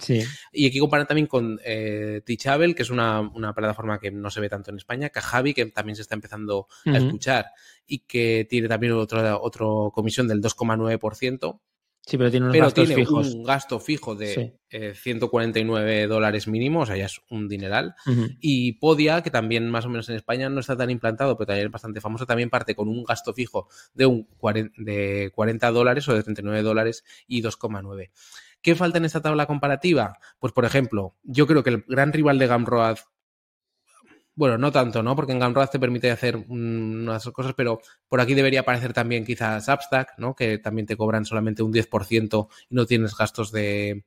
Y 0.52 0.68
aquí 0.68 0.80
comparan 0.80 1.06
también 1.06 1.28
con 1.28 1.60
eh, 1.64 2.22
Teachable, 2.26 2.74
que 2.74 2.82
es 2.82 2.90
una, 2.90 3.32
plataforma 3.56 4.00
que 4.00 4.10
no 4.10 4.32
se 4.32 4.42
ve 4.42 4.50
tanto 4.50 4.72
en 4.72 4.78
España, 4.78 5.10
Kajabi, 5.10 5.54
que 5.54 5.68
también 5.68 5.96
se 5.96 6.02
está 6.02 6.16
empezando 6.16 6.68
a 6.86 6.98
escuchar 6.98 7.46
y 7.86 8.00
que 8.00 8.48
tiene 8.50 8.68
también 8.68 8.94
otra 8.94 9.38
otro 9.38 9.92
comisión 9.94 10.28
del 10.28 10.42
2,9%. 10.42 11.60
Sí, 12.06 12.18
pero 12.18 12.32
tiene 12.32 12.48
unos 12.48 12.58
gastos 12.58 12.94
fijos. 12.94 13.34
un 13.36 13.44
gasto 13.44 13.80
fijo 13.80 14.16
de 14.16 14.60
149 14.70 16.04
eh, 16.04 16.08
dólares 16.08 16.48
mínimo, 16.48 16.82
o 16.82 16.86
sea, 16.86 16.98
ya 16.98 17.06
es 17.06 17.22
un 17.30 17.48
dineral. 17.48 17.96
Y 18.40 18.74
Podia, 18.74 19.22
que 19.22 19.30
también 19.30 19.70
más 19.70 19.86
o 19.86 19.90
menos 19.90 20.10
en 20.10 20.16
España 20.16 20.50
no 20.50 20.60
está 20.60 20.76
tan 20.76 20.90
implantado, 20.90 21.38
pero 21.38 21.48
también 21.48 21.68
es 21.68 21.72
bastante 21.72 22.02
famoso, 22.02 22.26
también 22.26 22.50
parte 22.50 22.76
con 22.76 22.90
un 22.90 23.04
gasto 23.04 23.34
fijo 23.34 23.68
de, 23.94 24.08
un 24.08 24.24
40, 24.38 24.74
de 24.82 25.32
40 25.34 25.72
dólares 25.72 26.08
o 26.10 26.16
de 26.16 26.24
39 26.24 26.64
dólares 26.64 27.04
y 27.28 27.44
2,9. 27.44 28.10
¿Qué 28.62 28.76
falta 28.76 28.98
en 28.98 29.06
esta 29.06 29.22
tabla 29.22 29.46
comparativa? 29.46 30.18
Pues, 30.40 30.54
por 30.54 30.66
ejemplo, 30.66 31.16
yo 31.24 31.48
creo 31.48 31.64
que 31.64 31.72
el 31.72 31.84
gran 31.88 32.14
rival 32.14 32.40
de 32.40 32.48
Gumroad 32.48 32.98
bueno, 34.34 34.58
no 34.58 34.72
tanto, 34.72 35.04
¿no? 35.04 35.16
Porque 35.16 35.34
en 35.34 35.40
Gumroad 35.40 35.70
te 35.70 35.80
permite 35.80 36.10
hacer 36.10 36.38
unas 36.38 37.24
cosas, 37.32 37.54
pero 37.54 37.82
por 38.08 38.22
aquí 38.22 38.34
debería 38.34 38.62
aparecer 38.62 38.94
también 38.94 39.26
quizás 39.26 39.66
Substack, 39.66 40.18
¿no? 40.18 40.36
Que 40.36 40.58
también 40.58 40.88
te 40.88 40.96
cobran 40.96 41.26
solamente 41.26 41.64
un 41.64 41.74
10% 41.74 42.48
y 42.70 42.76
no 42.76 42.86
tienes 42.86 43.16
gastos 43.16 43.52
de, 43.52 44.04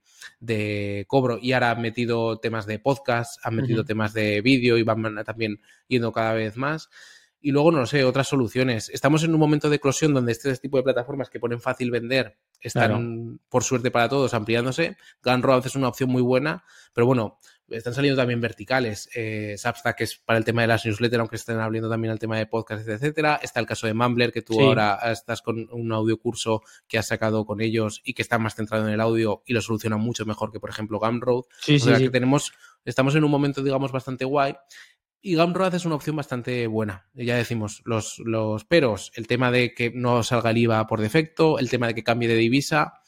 cobro. 1.08 1.38
Y 1.40 1.52
ahora 1.52 1.72
han 1.72 1.82
metido 1.82 2.38
temas 2.38 2.66
de 2.66 2.78
podcast, 2.78 3.38
han 3.44 3.56
metido 3.56 3.84
temas 3.84 4.14
de 4.14 4.40
vídeo 4.40 4.78
y 4.78 4.82
van 4.82 5.22
también 5.24 5.60
yendo 5.88 6.10
cada 6.10 6.32
vez 6.32 6.56
más. 6.56 6.88
Y 7.44 7.50
luego, 7.50 7.70
no 7.70 7.84
sé, 7.84 8.04
otras 8.04 8.26
soluciones. 8.26 8.88
Estamos 8.88 9.22
en 9.22 9.34
un 9.34 9.40
momento 9.40 9.68
de 9.68 9.76
eclosión 9.76 10.14
donde 10.14 10.32
este 10.32 10.56
tipo 10.56 10.78
de 10.78 10.82
plataformas 10.82 11.28
que 11.28 11.38
ponen 11.38 11.60
fácil 11.60 11.90
vender 11.90 12.38
están, 12.58 13.38
por 13.50 13.62
suerte 13.62 13.90
para 13.90 14.08
todos, 14.08 14.32
ampliándose. 14.32 14.96
Gumroad 15.22 15.66
es 15.66 15.76
una 15.76 15.88
opción 15.88 16.08
muy 16.08 16.22
buena, 16.22 16.64
pero 16.94 17.06
bueno, 17.06 17.38
están 17.70 17.94
saliendo 17.94 18.20
también 18.20 18.40
verticales. 18.40 19.08
Eh, 19.14 19.56
Substack 19.58 20.00
es 20.02 20.18
para 20.18 20.38
el 20.38 20.44
tema 20.44 20.62
de 20.62 20.68
las 20.68 20.84
newsletters, 20.84 21.20
aunque 21.20 21.36
estén 21.36 21.58
hablando 21.58 21.88
también 21.88 22.12
al 22.12 22.18
tema 22.18 22.38
de 22.38 22.46
podcast, 22.46 22.86
etcétera. 22.86 23.40
Está 23.42 23.60
el 23.60 23.66
caso 23.66 23.86
de 23.86 23.94
Mumbler, 23.94 24.32
que 24.32 24.42
tú 24.42 24.60
ahora 24.60 24.98
estás 25.10 25.42
con 25.42 25.68
un 25.70 25.92
audio 25.92 26.18
curso 26.18 26.62
que 26.86 26.98
has 26.98 27.06
sacado 27.06 27.44
con 27.44 27.60
ellos 27.60 28.00
y 28.04 28.14
que 28.14 28.22
está 28.22 28.38
más 28.38 28.54
centrado 28.54 28.86
en 28.86 28.94
el 28.94 29.00
audio 29.00 29.42
y 29.46 29.52
lo 29.52 29.60
soluciona 29.60 29.96
mucho 29.96 30.26
mejor 30.26 30.52
que, 30.52 30.60
por 30.60 30.70
ejemplo, 30.70 30.98
Gumroad. 30.98 31.44
Sí, 31.60 31.76
o 31.76 31.78
sea 31.78 31.98
que 31.98 32.10
tenemos, 32.10 32.52
estamos 32.84 33.14
en 33.14 33.24
un 33.24 33.30
momento, 33.30 33.62
digamos, 33.62 33.92
bastante 33.92 34.24
guay. 34.24 34.54
Y 35.20 35.36
Gumroad 35.36 35.74
es 35.74 35.86
una 35.86 35.94
opción 35.94 36.16
bastante 36.16 36.66
buena. 36.66 37.08
Ya 37.14 37.36
decimos, 37.36 37.80
los, 37.86 38.18
los 38.18 38.64
peros, 38.66 39.10
el 39.14 39.26
tema 39.26 39.50
de 39.50 39.72
que 39.72 39.90
no 39.90 40.22
salga 40.22 40.50
el 40.50 40.58
IVA 40.58 40.86
por 40.86 41.00
defecto, 41.00 41.58
el 41.58 41.70
tema 41.70 41.86
de 41.86 41.94
que 41.94 42.04
cambie 42.04 42.28
de 42.28 42.34
divisa, 42.34 43.00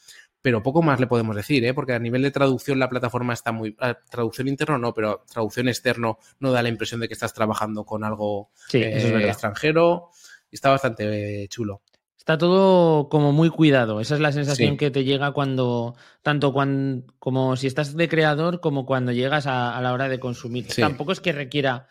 pero 0.47 0.63
poco 0.63 0.81
más 0.81 0.97
le 0.97 1.07
podemos 1.07 1.35
decir, 1.35 1.65
¿eh? 1.65 1.73
porque 1.73 1.91
a 1.91 1.99
nivel 1.99 2.21
de 2.21 2.31
traducción 2.31 2.79
la 2.79 2.87
plataforma 2.87 3.33
está 3.33 3.51
muy... 3.51 3.75
Ah, 3.81 3.97
traducción 4.09 4.47
interno 4.47 4.77
no, 4.77 4.93
pero 4.93 5.25
traducción 5.29 5.67
externo 5.67 6.19
no 6.39 6.53
da 6.53 6.63
la 6.63 6.69
impresión 6.69 7.01
de 7.01 7.09
que 7.09 7.15
estás 7.15 7.33
trabajando 7.33 7.83
con 7.83 8.05
algo 8.05 8.51
eh, 8.71 9.25
extranjero. 9.27 10.09
Está 10.49 10.69
bastante 10.69 11.43
eh, 11.43 11.49
chulo. 11.49 11.81
Está 12.17 12.37
todo 12.37 13.09
como 13.09 13.33
muy 13.33 13.49
cuidado. 13.49 13.99
Esa 13.99 14.15
es 14.15 14.21
la 14.21 14.31
sensación 14.31 14.77
que 14.77 14.89
te 14.89 15.03
llega 15.03 15.33
cuando, 15.33 15.97
tanto 16.21 16.53
cuando, 16.53 17.03
como 17.19 17.57
si 17.57 17.67
estás 17.67 17.97
de 17.97 18.07
creador, 18.07 18.61
como 18.61 18.85
cuando 18.85 19.11
llegas 19.11 19.47
a, 19.47 19.77
la 19.81 19.91
hora 19.91 20.07
de 20.07 20.21
consumir. 20.21 20.67
Tampoco 20.73 21.11
es 21.11 21.19
que 21.19 21.33
requiera 21.33 21.89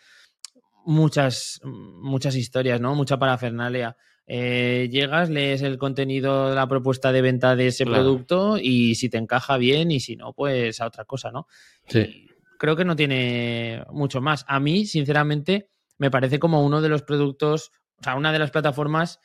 muchas, 0.87 1.61
muchas 1.63 2.35
historias, 2.35 2.81
¿no? 2.81 2.95
Mucha 2.95 3.19
parafernalia. 3.19 3.99
Eh, 4.29 4.89
llegas, 4.91 5.31
lees 5.31 5.63
el 5.63 5.79
contenido, 5.79 6.53
la 6.53 6.67
propuesta 6.67 7.13
de 7.13 7.23
venta 7.23 7.55
de 7.55 7.69
ese 7.69 7.85
producto 7.85 8.59
y 8.59 8.97
si 8.97 9.09
te 9.09 9.19
encaja 9.19 9.57
bien 9.57 9.93
y 9.93 10.01
si 10.01 10.17
no, 10.17 10.33
pues 10.33 10.81
a 10.81 10.87
otra 10.87 11.05
cosa, 11.05 11.31
¿no? 11.31 11.47
Sí. 11.89 12.29
creo 12.59 12.75
que 12.75 12.85
no 12.85 12.97
tiene 12.97 13.85
mucho 13.93 14.21
más. 14.21 14.45
A 14.49 14.59
mí, 14.59 14.85
sinceramente, 14.87 15.69
me 15.99 16.11
parece 16.11 16.41
como 16.41 16.65
uno 16.65 16.81
de 16.83 16.89
los 16.89 17.03
productos, 17.03 17.71
o 18.01 18.03
sea, 18.03 18.17
una 18.17 18.33
de 18.33 18.41
las 18.41 18.51
plataformas 18.51 19.21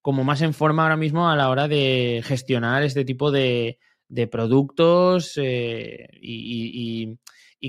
como 0.00 0.22
más 0.22 0.42
en 0.42 0.54
forma 0.54 0.82
ahora 0.82 0.96
mismo 0.96 1.30
a 1.30 1.36
la 1.36 1.48
hora 1.48 1.66
de 1.66 2.22
gestionar 2.24 2.82
este 2.82 3.04
tipo 3.04 3.30
de, 3.30 3.78
productos 4.30 5.32
eh, 5.42 6.08
y, 6.20 7.18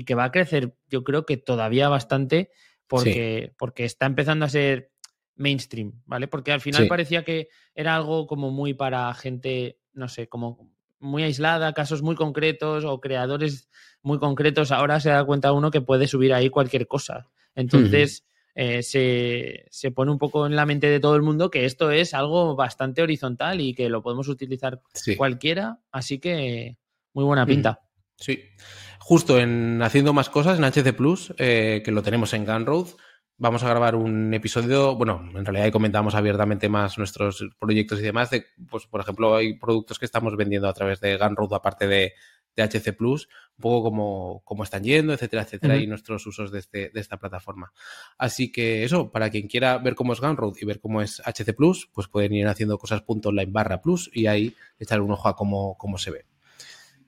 que 0.04 0.14
va 0.14 0.24
a 0.24 0.30
crecer, 0.30 0.76
yo 0.88 1.02
creo 1.02 1.24
que 1.24 1.38
todavía 1.38 1.88
bastante 1.88 2.50
porque, 2.86 3.54
porque 3.58 3.84
está 3.84 4.04
empezando 4.06 4.44
a 4.44 4.50
ser 4.50 4.92
mainstream, 5.36 6.02
¿vale? 6.06 6.28
Porque 6.28 6.52
al 6.52 6.60
final 6.60 6.88
parecía 6.88 7.24
que 7.24 7.48
era 7.74 7.94
algo 7.94 8.26
como 8.26 8.50
muy 8.50 8.74
para 8.74 9.12
gente, 9.14 9.78
no 9.92 10.08
sé, 10.08 10.28
como 10.28 10.72
muy 10.98 11.22
aislada, 11.22 11.72
casos 11.72 12.02
muy 12.02 12.16
concretos 12.16 12.84
o 12.84 13.00
creadores 13.00 13.68
muy 14.02 14.18
concretos, 14.18 14.72
ahora 14.72 15.00
se 15.00 15.10
da 15.10 15.24
cuenta 15.24 15.52
uno 15.52 15.70
que 15.70 15.80
puede 15.80 16.06
subir 16.06 16.32
ahí 16.32 16.48
cualquier 16.48 16.86
cosa. 16.86 17.28
Entonces, 17.54 18.24
eh, 18.54 18.82
se, 18.82 19.90
pone 19.90 20.10
un 20.10 20.18
poco 20.18 20.46
en 20.46 20.56
la 20.56 20.64
mente 20.64 20.88
de 20.88 21.00
todo 21.00 21.16
el 21.16 21.22
mundo 21.22 21.50
que 21.50 21.66
esto 21.66 21.90
es 21.90 22.14
algo 22.14 22.56
bastante 22.56 23.02
horizontal 23.02 23.60
y 23.60 23.74
que 23.74 23.88
lo 23.88 24.02
podemos 24.02 24.28
utilizar 24.28 24.80
cualquiera, 25.16 25.80
así 25.90 26.18
que 26.18 26.78
muy 27.12 27.24
buena 27.24 27.44
pinta. 27.44 27.82
Sí, 28.16 28.44
justo 28.98 29.38
en 29.38 29.82
haciendo 29.82 30.12
más 30.12 30.30
cosas 30.30 30.58
en 30.58 30.64
HC 30.64 30.96
Plus, 30.96 31.34
eh, 31.36 31.82
que 31.84 31.90
lo 31.90 32.02
tenemos 32.02 32.32
en 32.32 32.46
Gunroad, 32.46 32.86
vamos 33.38 33.62
a 33.62 33.68
grabar 33.68 33.94
un 33.96 34.32
episodio, 34.32 34.96
bueno, 34.96 35.22
en 35.34 35.44
realidad 35.44 35.66
ahí 35.66 35.70
comentamos 35.70 36.14
abiertamente 36.14 36.68
más 36.68 36.98
nuestros 36.98 37.44
proyectos 37.58 38.00
y 38.00 38.02
demás, 38.02 38.30
de, 38.30 38.46
pues 38.68 38.86
por 38.86 39.00
ejemplo 39.00 39.36
hay 39.36 39.58
productos 39.58 39.98
que 39.98 40.06
estamos 40.06 40.36
vendiendo 40.36 40.68
a 40.68 40.72
través 40.72 41.00
de 41.00 41.16
Gunroad 41.16 41.52
aparte 41.54 41.86
de, 41.86 42.14
de 42.56 42.62
HC 42.62 42.96
Plus, 42.96 43.28
un 43.58 43.60
poco 43.60 44.42
cómo, 44.42 44.64
están 44.64 44.82
yendo, 44.82 45.12
etcétera, 45.12 45.42
etcétera, 45.42 45.76
y 45.76 45.86
nuestros 45.86 46.26
usos 46.26 46.50
de, 46.50 46.58
este, 46.58 46.90
de 46.92 47.00
esta 47.00 47.18
plataforma. 47.18 47.72
Así 48.18 48.50
que 48.50 48.84
eso, 48.84 49.12
para 49.12 49.30
quien 49.30 49.46
quiera 49.46 49.78
ver 49.78 49.94
cómo 49.94 50.14
es 50.14 50.20
Gunroad 50.20 50.54
y 50.60 50.64
ver 50.64 50.80
cómo 50.80 51.02
es 51.02 51.20
HC 51.24 51.54
Plus, 51.54 51.88
pues 51.92 52.08
pueden 52.08 52.32
ir 52.32 52.48
haciendo 52.48 52.78
cosas.online 52.78 53.52
barra 53.52 53.80
plus 53.82 54.10
y 54.12 54.26
ahí 54.26 54.54
echar 54.78 55.00
un 55.02 55.12
ojo 55.12 55.28
a 55.28 55.36
cómo, 55.36 55.76
cómo 55.76 55.98
se 55.98 56.10
ve. 56.10 56.24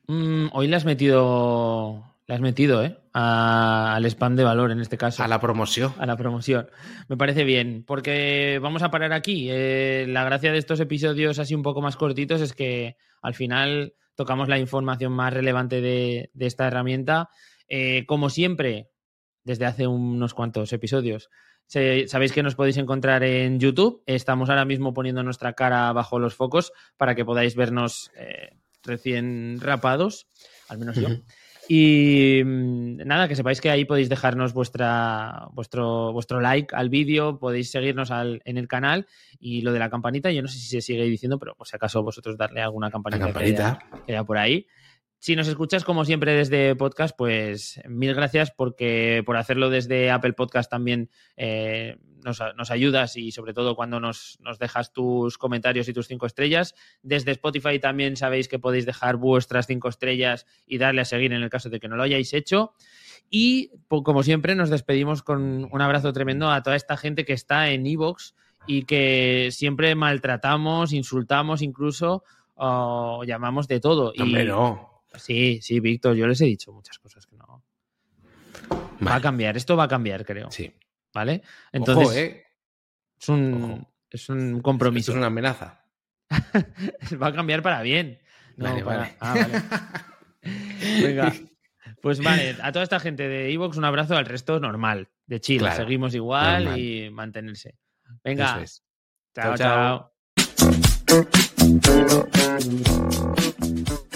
Mm, 0.06 0.48
hoy 0.52 0.68
le 0.68 0.76
has 0.76 0.84
metido, 0.84 2.14
le 2.28 2.34
has 2.34 2.40
metido, 2.42 2.84
¿eh? 2.84 2.98
al 3.14 4.04
spam 4.04 4.36
de 4.36 4.44
valor 4.44 4.70
en 4.70 4.80
este 4.80 4.98
caso. 4.98 5.22
A 5.22 5.28
la 5.28 5.40
promoción. 5.40 5.94
A 5.98 6.04
la 6.04 6.14
promoción. 6.14 6.68
Me 7.08 7.16
parece 7.16 7.42
bien, 7.42 7.84
porque 7.86 8.60
vamos 8.62 8.82
a 8.82 8.90
parar 8.90 9.14
aquí. 9.14 9.48
Eh, 9.50 10.04
la 10.06 10.24
gracia 10.24 10.52
de 10.52 10.58
estos 10.58 10.78
episodios 10.78 11.38
así 11.38 11.54
un 11.54 11.62
poco 11.62 11.80
más 11.80 11.96
cortitos 11.96 12.42
es 12.42 12.52
que 12.52 12.96
al 13.22 13.34
final 13.34 13.94
tocamos 14.14 14.48
la 14.48 14.58
información 14.58 15.14
más 15.14 15.32
relevante 15.32 15.80
de, 15.80 16.30
esta 16.38 16.66
herramienta. 16.66 17.30
Eh, 17.66 18.04
como 18.06 18.28
siempre, 18.28 18.90
desde 19.42 19.64
hace 19.64 19.86
unos 19.86 20.34
cuantos 20.34 20.70
episodios, 20.74 21.30
sabéis 21.66 22.32
que 22.32 22.42
nos 22.42 22.56
podéis 22.56 22.76
encontrar 22.76 23.22
en 23.22 23.58
YouTube. 23.58 24.02
Estamos 24.04 24.50
ahora 24.50 24.66
mismo 24.66 24.92
poniendo 24.92 25.22
nuestra 25.22 25.54
cara 25.54 25.90
bajo 25.94 26.18
los 26.18 26.34
focos 26.34 26.72
para 26.98 27.14
que 27.14 27.24
podáis 27.24 27.56
vernos 27.56 28.10
eh, 28.16 28.50
recién 28.82 29.60
rapados, 29.62 30.26
al 30.68 30.76
menos 30.76 30.96
yo. 30.96 31.08
Y 31.70 32.42
mm, 32.44 33.06
nada, 33.06 33.28
que 33.28 33.36
sepáis 33.36 33.60
que 33.60 33.70
ahí 33.70 33.84
podéis 33.84 34.08
dejarnos 34.08 34.54
vuestra, 34.54 35.48
vuestro, 35.52 36.12
vuestro 36.14 36.40
like 36.40 36.74
al 36.74 36.88
vídeo, 36.88 37.38
podéis 37.38 37.70
seguirnos 37.70 38.10
al, 38.10 38.40
en 38.46 38.56
el 38.56 38.66
canal 38.66 39.06
y 39.38 39.60
lo 39.60 39.72
de 39.72 39.78
la 39.78 39.90
campanita, 39.90 40.30
yo 40.32 40.40
no 40.40 40.48
sé 40.48 40.58
si 40.58 40.68
se 40.68 40.80
sigue 40.80 41.04
diciendo, 41.04 41.38
pero 41.38 41.54
por 41.54 41.68
si 41.68 41.76
acaso 41.76 42.02
vosotros 42.02 42.38
darle 42.38 42.62
alguna 42.62 42.90
campanita, 42.90 43.26
campanita. 43.26 43.78
Que, 44.06 44.12
haya, 44.12 44.24
por 44.24 44.38
ahí. 44.38 44.66
Si 45.20 45.34
nos 45.34 45.48
escuchas 45.48 45.84
como 45.84 46.04
siempre 46.04 46.32
desde 46.34 46.76
podcast, 46.76 47.16
pues 47.16 47.80
mil 47.88 48.14
gracias 48.14 48.52
porque 48.52 49.22
por 49.26 49.36
hacerlo 49.36 49.68
desde 49.68 50.12
Apple 50.12 50.34
Podcast 50.34 50.70
también 50.70 51.10
eh, 51.36 51.96
nos, 52.22 52.70
ayudas 52.70 53.16
y 53.16 53.32
sobre 53.32 53.52
todo 53.52 53.74
cuando 53.74 53.98
nos, 53.98 54.38
dejas 54.60 54.92
tus 54.92 55.36
comentarios 55.36 55.88
y 55.88 55.92
tus 55.92 56.06
cinco 56.06 56.26
estrellas. 56.26 56.74
Desde 57.02 57.32
Spotify 57.32 57.80
también 57.80 58.16
sabéis 58.16 58.46
que 58.46 58.60
podéis 58.60 58.86
dejar 58.86 59.16
vuestras 59.16 59.66
cinco 59.66 59.88
estrellas 59.88 60.46
y 60.66 60.78
darle 60.78 61.00
a 61.00 61.04
seguir 61.04 61.32
en 61.32 61.42
el 61.42 61.50
caso 61.50 61.68
de 61.68 61.80
que 61.80 61.88
no 61.88 61.96
lo 61.96 62.04
hayáis 62.04 62.32
hecho. 62.32 62.74
Y 63.30 63.72
como 63.88 64.22
siempre 64.22 64.54
nos 64.54 64.70
despedimos 64.70 65.22
con 65.22 65.68
un 65.70 65.80
abrazo 65.80 66.12
tremendo 66.12 66.50
a 66.50 66.62
toda 66.62 66.76
esta 66.76 66.96
gente 66.96 67.24
que 67.24 67.32
está 67.32 67.70
en 67.70 67.86
Evox 67.86 68.34
y 68.66 68.84
que 68.84 69.48
siempre 69.50 69.94
maltratamos, 69.94 70.92
insultamos 70.92 71.60
incluso 71.60 72.22
o 72.54 73.24
llamamos 73.24 73.68
de 73.68 73.80
todo. 73.80 74.12
Sí, 75.16 75.60
sí, 75.62 75.80
Víctor, 75.80 76.14
yo 76.16 76.26
les 76.26 76.40
he 76.40 76.44
dicho 76.44 76.72
muchas 76.72 76.98
cosas 76.98 77.26
que 77.26 77.36
no. 77.36 77.64
Va 79.06 79.16
a 79.16 79.20
cambiar, 79.20 79.56
esto 79.56 79.76
va 79.76 79.84
a 79.84 79.88
cambiar, 79.88 80.24
creo. 80.24 80.50
Sí. 80.50 80.72
¿Vale? 81.14 81.42
Entonces, 81.72 82.16
¿eh? 82.16 82.46
es, 83.18 83.28
un, 83.28 83.86
es 84.10 84.28
un 84.28 84.60
compromiso. 84.60 85.12
es 85.12 85.16
una 85.16 85.26
amenaza. 85.26 85.84
Va 87.22 87.28
a 87.28 87.32
cambiar 87.32 87.62
para 87.62 87.82
bien. 87.82 88.18
vale, 88.56 88.82
vale. 88.82 89.16
Ah, 89.20 89.34
vale. 89.34 89.62
Venga. 91.02 91.32
Pues 92.02 92.22
vale, 92.22 92.56
a 92.62 92.70
toda 92.70 92.82
esta 92.82 93.00
gente 93.00 93.26
de 93.28 93.52
Evox 93.52 93.76
un 93.76 93.84
abrazo, 93.84 94.16
al 94.16 94.26
resto 94.26 94.60
normal, 94.60 95.08
de 95.26 95.40
Chile. 95.40 95.72
Seguimos 95.72 96.14
igual 96.14 96.78
y 96.78 97.10
mantenerse. 97.10 97.76
Venga. 98.22 98.62
chao. 99.34 99.56
chao. 99.56 100.12
chao. 103.86 104.07